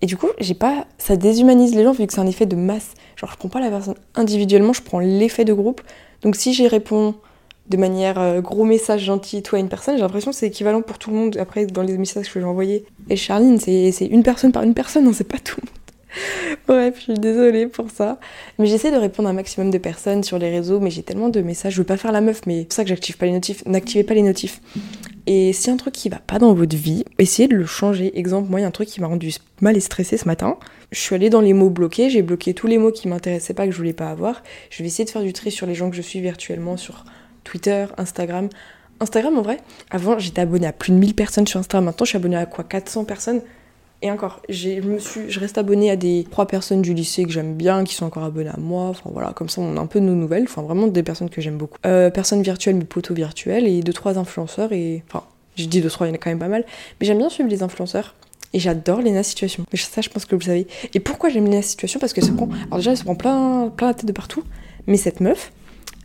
Et 0.00 0.06
du 0.06 0.16
coup, 0.16 0.28
j'ai 0.38 0.54
pas. 0.54 0.86
Ça 0.98 1.16
déshumanise 1.16 1.74
les 1.74 1.82
gens 1.82 1.92
vu 1.92 2.06
que 2.06 2.12
c'est 2.12 2.20
un 2.20 2.26
effet 2.26 2.46
de 2.46 2.56
masse. 2.56 2.94
Genre, 3.16 3.30
je 3.32 3.36
prends 3.36 3.48
pas 3.48 3.60
la 3.60 3.70
personne 3.70 3.96
individuellement, 4.14 4.72
je 4.72 4.82
prends 4.82 5.00
l'effet 5.00 5.44
de 5.44 5.52
groupe. 5.52 5.82
Donc, 6.22 6.36
si 6.36 6.54
j'y 6.54 6.68
réponds 6.68 7.16
de 7.68 7.76
manière 7.76 8.18
euh, 8.18 8.40
gros 8.40 8.64
message 8.64 9.02
gentil 9.02 9.42
toi 9.42 9.58
à 9.58 9.60
une 9.60 9.68
personne, 9.68 9.96
j'ai 9.96 10.02
l'impression 10.02 10.30
que 10.30 10.36
c'est 10.36 10.46
équivalent 10.46 10.82
pour 10.82 10.98
tout 10.98 11.10
le 11.10 11.16
monde. 11.16 11.36
Après, 11.36 11.66
dans 11.66 11.82
les 11.82 11.98
messages 11.98 12.32
que 12.32 12.40
j'ai 12.40 12.46
envoyés. 12.46 12.84
Et 13.10 13.16
Charline, 13.16 13.58
c'est 13.58 14.06
une 14.06 14.22
personne 14.22 14.52
par 14.52 14.62
une 14.62 14.74
personne, 14.74 15.04
non, 15.04 15.12
c'est 15.12 15.24
pas 15.24 15.38
tout 15.38 15.60
le 15.60 15.66
monde. 15.66 15.78
Bref, 16.66 16.94
je 16.96 17.02
suis 17.02 17.14
désolée 17.14 17.66
pour 17.66 17.90
ça. 17.90 18.18
Mais 18.58 18.66
j'essaie 18.66 18.90
de 18.90 18.96
répondre 18.96 19.28
à 19.28 19.32
un 19.32 19.34
maximum 19.34 19.70
de 19.70 19.78
personnes 19.78 20.22
sur 20.22 20.38
les 20.38 20.50
réseaux, 20.50 20.80
mais 20.80 20.90
j'ai 20.90 21.02
tellement 21.02 21.28
de 21.28 21.40
messages, 21.40 21.74
je 21.74 21.78
veux 21.78 21.86
pas 21.86 21.96
faire 21.96 22.12
la 22.12 22.20
meuf, 22.20 22.42
mais 22.46 22.60
c'est 22.60 22.64
pour 22.64 22.74
ça 22.74 22.82
que 22.84 22.88
j'active 22.88 23.16
pas 23.16 23.26
les 23.26 23.32
notifs. 23.32 23.64
N'activez 23.66 24.04
pas 24.04 24.14
les 24.14 24.22
notifs. 24.22 24.60
Et 25.26 25.52
si 25.52 25.70
un 25.70 25.76
truc 25.76 25.92
qui 25.92 26.08
va 26.08 26.20
pas 26.26 26.38
dans 26.38 26.54
votre 26.54 26.74
vie, 26.74 27.04
essayez 27.18 27.48
de 27.48 27.54
le 27.54 27.66
changer. 27.66 28.18
Exemple, 28.18 28.48
moi, 28.48 28.60
il 28.60 28.62
y 28.62 28.64
a 28.64 28.68
un 28.68 28.72
truc 28.72 28.88
qui 28.88 29.00
m'a 29.00 29.08
rendu 29.08 29.34
mal 29.60 29.76
et 29.76 29.80
stressée 29.80 30.16
ce 30.16 30.24
matin. 30.24 30.56
Je 30.90 30.98
suis 30.98 31.14
allée 31.14 31.28
dans 31.28 31.42
les 31.42 31.52
mots 31.52 31.68
bloqués, 31.68 32.08
j'ai 32.08 32.22
bloqué 32.22 32.54
tous 32.54 32.66
les 32.66 32.78
mots 32.78 32.92
qui 32.92 33.08
m'intéressaient 33.08 33.52
pas, 33.52 33.66
que 33.66 33.72
je 33.72 33.76
voulais 33.76 33.92
pas 33.92 34.10
avoir. 34.10 34.42
Je 34.70 34.82
vais 34.82 34.86
essayer 34.86 35.04
de 35.04 35.10
faire 35.10 35.22
du 35.22 35.34
tri 35.34 35.50
sur 35.50 35.66
les 35.66 35.74
gens 35.74 35.90
que 35.90 35.96
je 35.96 36.00
suis 36.00 36.22
virtuellement, 36.22 36.78
sur 36.78 37.04
Twitter, 37.48 37.86
Instagram. 37.96 38.48
Instagram, 39.00 39.38
en 39.38 39.42
vrai, 39.42 39.58
avant, 39.90 40.18
j'étais 40.18 40.40
abonnée 40.40 40.66
à 40.66 40.72
plus 40.72 40.92
de 40.92 40.98
1000 40.98 41.14
personnes 41.14 41.46
sur 41.46 41.60
Instagram. 41.60 41.84
Maintenant, 41.84 42.04
je 42.04 42.10
suis 42.10 42.16
abonnée 42.16 42.36
à 42.36 42.46
quoi? 42.46 42.64
400 42.64 43.04
personnes? 43.04 43.40
Et 44.02 44.10
encore, 44.10 44.42
je 44.48 44.80
me 44.80 44.98
suis, 44.98 45.28
je 45.28 45.40
reste 45.40 45.58
abonnée 45.58 45.90
à 45.90 45.96
des 45.96 46.24
trois 46.30 46.46
personnes 46.46 46.82
du 46.82 46.94
lycée 46.94 47.24
que 47.24 47.30
j'aime 47.30 47.54
bien, 47.54 47.82
qui 47.84 47.94
sont 47.94 48.06
encore 48.06 48.22
abonnées 48.22 48.50
à 48.50 48.58
moi. 48.58 48.84
Enfin 48.84 49.10
voilà, 49.12 49.32
comme 49.32 49.48
ça 49.48 49.60
on 49.60 49.76
a 49.76 49.80
un 49.80 49.86
peu 49.86 49.98
nos 49.98 50.14
nouvelles. 50.14 50.44
Enfin 50.44 50.62
vraiment 50.62 50.86
des 50.86 51.02
personnes 51.02 51.30
que 51.30 51.40
j'aime 51.40 51.56
beaucoup. 51.56 51.78
Euh, 51.84 52.08
personnes 52.08 52.42
virtuelles, 52.42 52.76
mais 52.76 52.84
poteaux 52.84 53.14
virtuels 53.14 53.66
et 53.66 53.80
deux 53.80 53.92
trois 53.92 54.16
influenceurs 54.16 54.72
et 54.72 55.02
enfin, 55.08 55.24
je 55.56 55.64
dis 55.64 55.80
deux 55.80 55.90
trois, 55.90 56.06
il 56.06 56.10
y 56.10 56.12
en 56.12 56.14
a 56.14 56.18
quand 56.18 56.30
même 56.30 56.38
pas 56.38 56.46
mal. 56.46 56.64
Mais 57.00 57.08
j'aime 57.08 57.18
bien 57.18 57.28
suivre 57.28 57.48
les 57.48 57.64
influenceurs. 57.64 58.14
Et 58.54 58.60
j'adore 58.60 59.02
Lena 59.02 59.24
Situation. 59.24 59.64
Mais 59.72 59.78
ça, 59.78 60.00
je 60.00 60.08
pense 60.08 60.24
que 60.24 60.36
vous 60.36 60.42
savez. 60.42 60.68
Et 60.94 61.00
pourquoi 61.00 61.28
j'aime 61.28 61.46
Lena 61.46 61.60
Situation 61.60 61.98
Parce 61.98 62.12
que 62.12 62.20
se 62.20 62.30
prend. 62.30 62.48
Alors 62.66 62.78
déjà, 62.78 62.92
elle 62.92 62.96
se 62.96 63.04
prend 63.04 63.16
plein, 63.16 63.72
plein 63.76 63.88
la 63.88 63.94
tête 63.94 64.06
de 64.06 64.12
partout. 64.12 64.44
Mais 64.86 64.96
cette 64.96 65.20
meuf, 65.20 65.52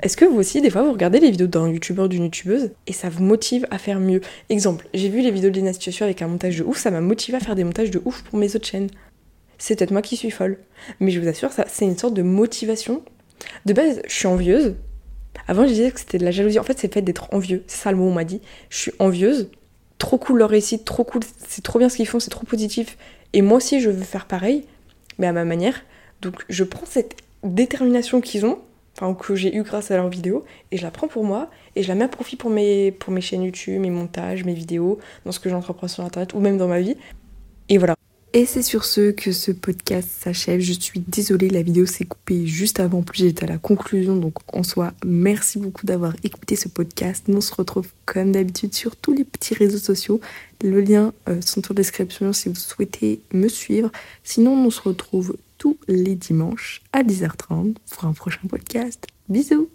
est-ce 0.04 0.18
que 0.18 0.26
vous 0.26 0.38
aussi, 0.38 0.60
des 0.60 0.70
fois, 0.70 0.84
vous 0.84 0.92
regardez 0.92 1.22
les 1.22 1.32
vidéos 1.32 1.48
d'un 1.48 1.70
youtubeur 1.70 2.06
ou 2.06 2.08
d'une 2.10 2.26
youtubeuse 2.26 2.72
et 2.88 2.94
ça 2.94 3.08
vous 3.08 3.24
motive 3.24 3.66
à 3.72 3.78
faire 3.78 4.02
mieux? 4.02 4.20
Exemple, 4.50 4.86
j'ai 4.94 5.08
vu 5.08 5.22
les 5.22 5.32
vidéos 5.32 5.50
de 5.50 6.04
avec 6.04 6.22
un 6.22 6.28
montage 6.28 6.58
de 6.58 6.64
ouf, 6.64 6.78
ça 6.78 6.92
m'a 6.92 7.00
motivé 7.00 7.38
à 7.38 7.40
faire 7.40 7.56
des 7.56 7.64
montages 7.64 7.90
de 7.90 8.02
ouf 8.04 8.22
pour 8.24 8.38
mes 8.38 8.54
autres 8.54 8.68
chaînes. 8.68 8.90
C'est 9.58 9.78
peut-être 9.78 9.92
moi 9.92 10.02
qui 10.02 10.18
suis 10.18 10.30
folle. 10.30 10.58
Mais 11.00 11.10
je 11.10 11.22
vous 11.22 11.28
assure, 11.30 11.54
ça, 11.54 11.66
c'est 11.70 11.86
une 11.86 11.98
sorte 11.98 12.14
de 12.16 12.22
motivation. 12.22 13.02
De 13.66 13.72
base, 13.72 14.02
je 14.06 14.14
suis 14.14 14.28
envieuse. 14.28 14.76
Avant, 15.48 15.64
je 15.64 15.72
disais 15.72 15.92
que 15.92 16.02
c'était 16.02 16.18
de 16.18 16.26
la 16.26 16.32
jalousie. 16.32 16.60
En 16.60 16.64
fait, 16.64 16.78
c'est 16.78 16.88
le 16.88 16.94
fait 16.94 17.02
d'être 17.02 17.34
envieux. 17.34 17.64
C'est 17.68 17.84
ça 17.84 17.92
le 17.92 17.98
mot, 17.98 18.10
on 18.10 18.14
m'a 18.14 18.26
dit. 18.26 18.42
Je 18.70 18.78
suis 18.78 18.92
envieuse. 19.00 19.50
Trop 20.00 20.18
cool 20.18 20.40
leur 20.40 20.50
réussite, 20.50 20.84
trop 20.84 21.06
cool. 21.06 21.22
C'est 21.48 21.64
trop 21.64 21.80
bien 21.80 21.88
ce 21.88 21.96
qu'ils 21.96 22.08
font, 22.08 22.20
c'est 22.20 22.30
trop 22.30 22.46
positif. 22.46 22.98
Et 23.32 23.42
moi 23.42 23.56
aussi, 23.56 23.80
je 23.80 23.90
veux 23.90 24.04
faire 24.04 24.26
pareil, 24.26 24.66
mais 25.18 25.28
à 25.28 25.32
ma 25.32 25.46
manière. 25.46 25.82
Donc, 26.22 26.44
je 26.50 26.66
prends 26.66 26.86
cette 26.86 27.16
détermination 27.44 28.20
qu'ils 28.20 28.46
ont 28.46 28.60
enfin 28.96 29.14
que 29.14 29.36
j'ai 29.36 29.56
eu 29.56 29.64
grâce 29.64 29.92
à 29.92 29.98
leurs 29.98 30.10
vidéos, 30.10 30.44
et 30.72 30.78
je 30.78 30.84
la 30.84 30.92
prends 30.92 31.08
pour 31.08 31.24
moi, 31.24 31.50
et 31.76 31.84
je 31.84 31.88
la 31.88 31.96
mets 31.96 32.06
à 32.06 32.10
profit 32.10 32.36
pour 32.36 32.50
mes, 32.50 32.92
pour 32.92 33.14
mes 33.14 33.22
chaînes 33.22 33.44
YouTube, 33.44 33.82
mes 33.82 33.90
montages, 33.90 34.44
mes 34.44 34.54
vidéos, 34.54 35.00
dans 35.26 35.32
ce 35.32 35.40
que 35.40 35.50
j'entreprends 35.50 35.88
sur 35.88 36.04
Internet, 36.04 36.34
ou 36.34 36.40
même 36.40 36.58
dans 36.58 36.68
ma 36.68 36.80
vie. 36.80 36.96
Et 37.70 37.78
voilà. 37.78 37.96
Et 38.36 38.48
c'est 38.48 38.64
sur 38.64 38.84
ce 38.84 39.12
que 39.12 39.32
ce 39.32 39.52
podcast 39.52 40.10
s'achève. 40.10 40.60
Je 40.60 40.74
suis 40.74 41.00
désolée, 41.00 41.52
la 41.52 41.62
vidéo 41.62 41.86
s'est 41.86 42.06
coupée 42.06 42.48
juste 42.48 42.80
avant, 42.80 43.04
plus 43.04 43.20
j'étais 43.20 43.44
à 43.44 43.48
la 43.48 43.60
conclusion, 43.60 44.16
donc 44.16 44.34
en 44.52 44.64
soi, 44.64 44.94
merci 45.06 45.60
beaucoup 45.60 45.86
d'avoir 45.86 46.16
écouté 46.24 46.56
ce 46.56 46.68
podcast. 46.68 47.26
Nous 47.28 47.38
on 47.38 47.42
se 47.42 47.54
retrouve 47.54 47.88
comme 48.06 48.32
d'habitude 48.32 48.74
sur 48.74 48.96
tous 48.96 49.14
les 49.14 49.24
petits 49.24 49.54
réseaux 49.54 49.78
sociaux. 49.78 50.20
Le 50.64 50.82
lien 50.82 51.14
euh, 51.30 51.42
sont 51.42 51.72
en 51.72 51.76
description 51.76 52.34
si 52.34 52.50
vous 52.50 52.56
souhaitez 52.56 53.22
me 53.34 53.48
suivre. 53.48 53.92
Sinon, 54.24 54.54
on 54.54 54.72
se 54.72 54.82
retrouve 54.82 55.38
tous 55.64 55.78
les 55.88 56.16
dimanches 56.16 56.82
à 56.92 57.04
10h30 57.04 57.78
pour 57.90 58.04
un 58.04 58.12
prochain 58.12 58.46
podcast. 58.50 59.08
Bisous 59.30 59.70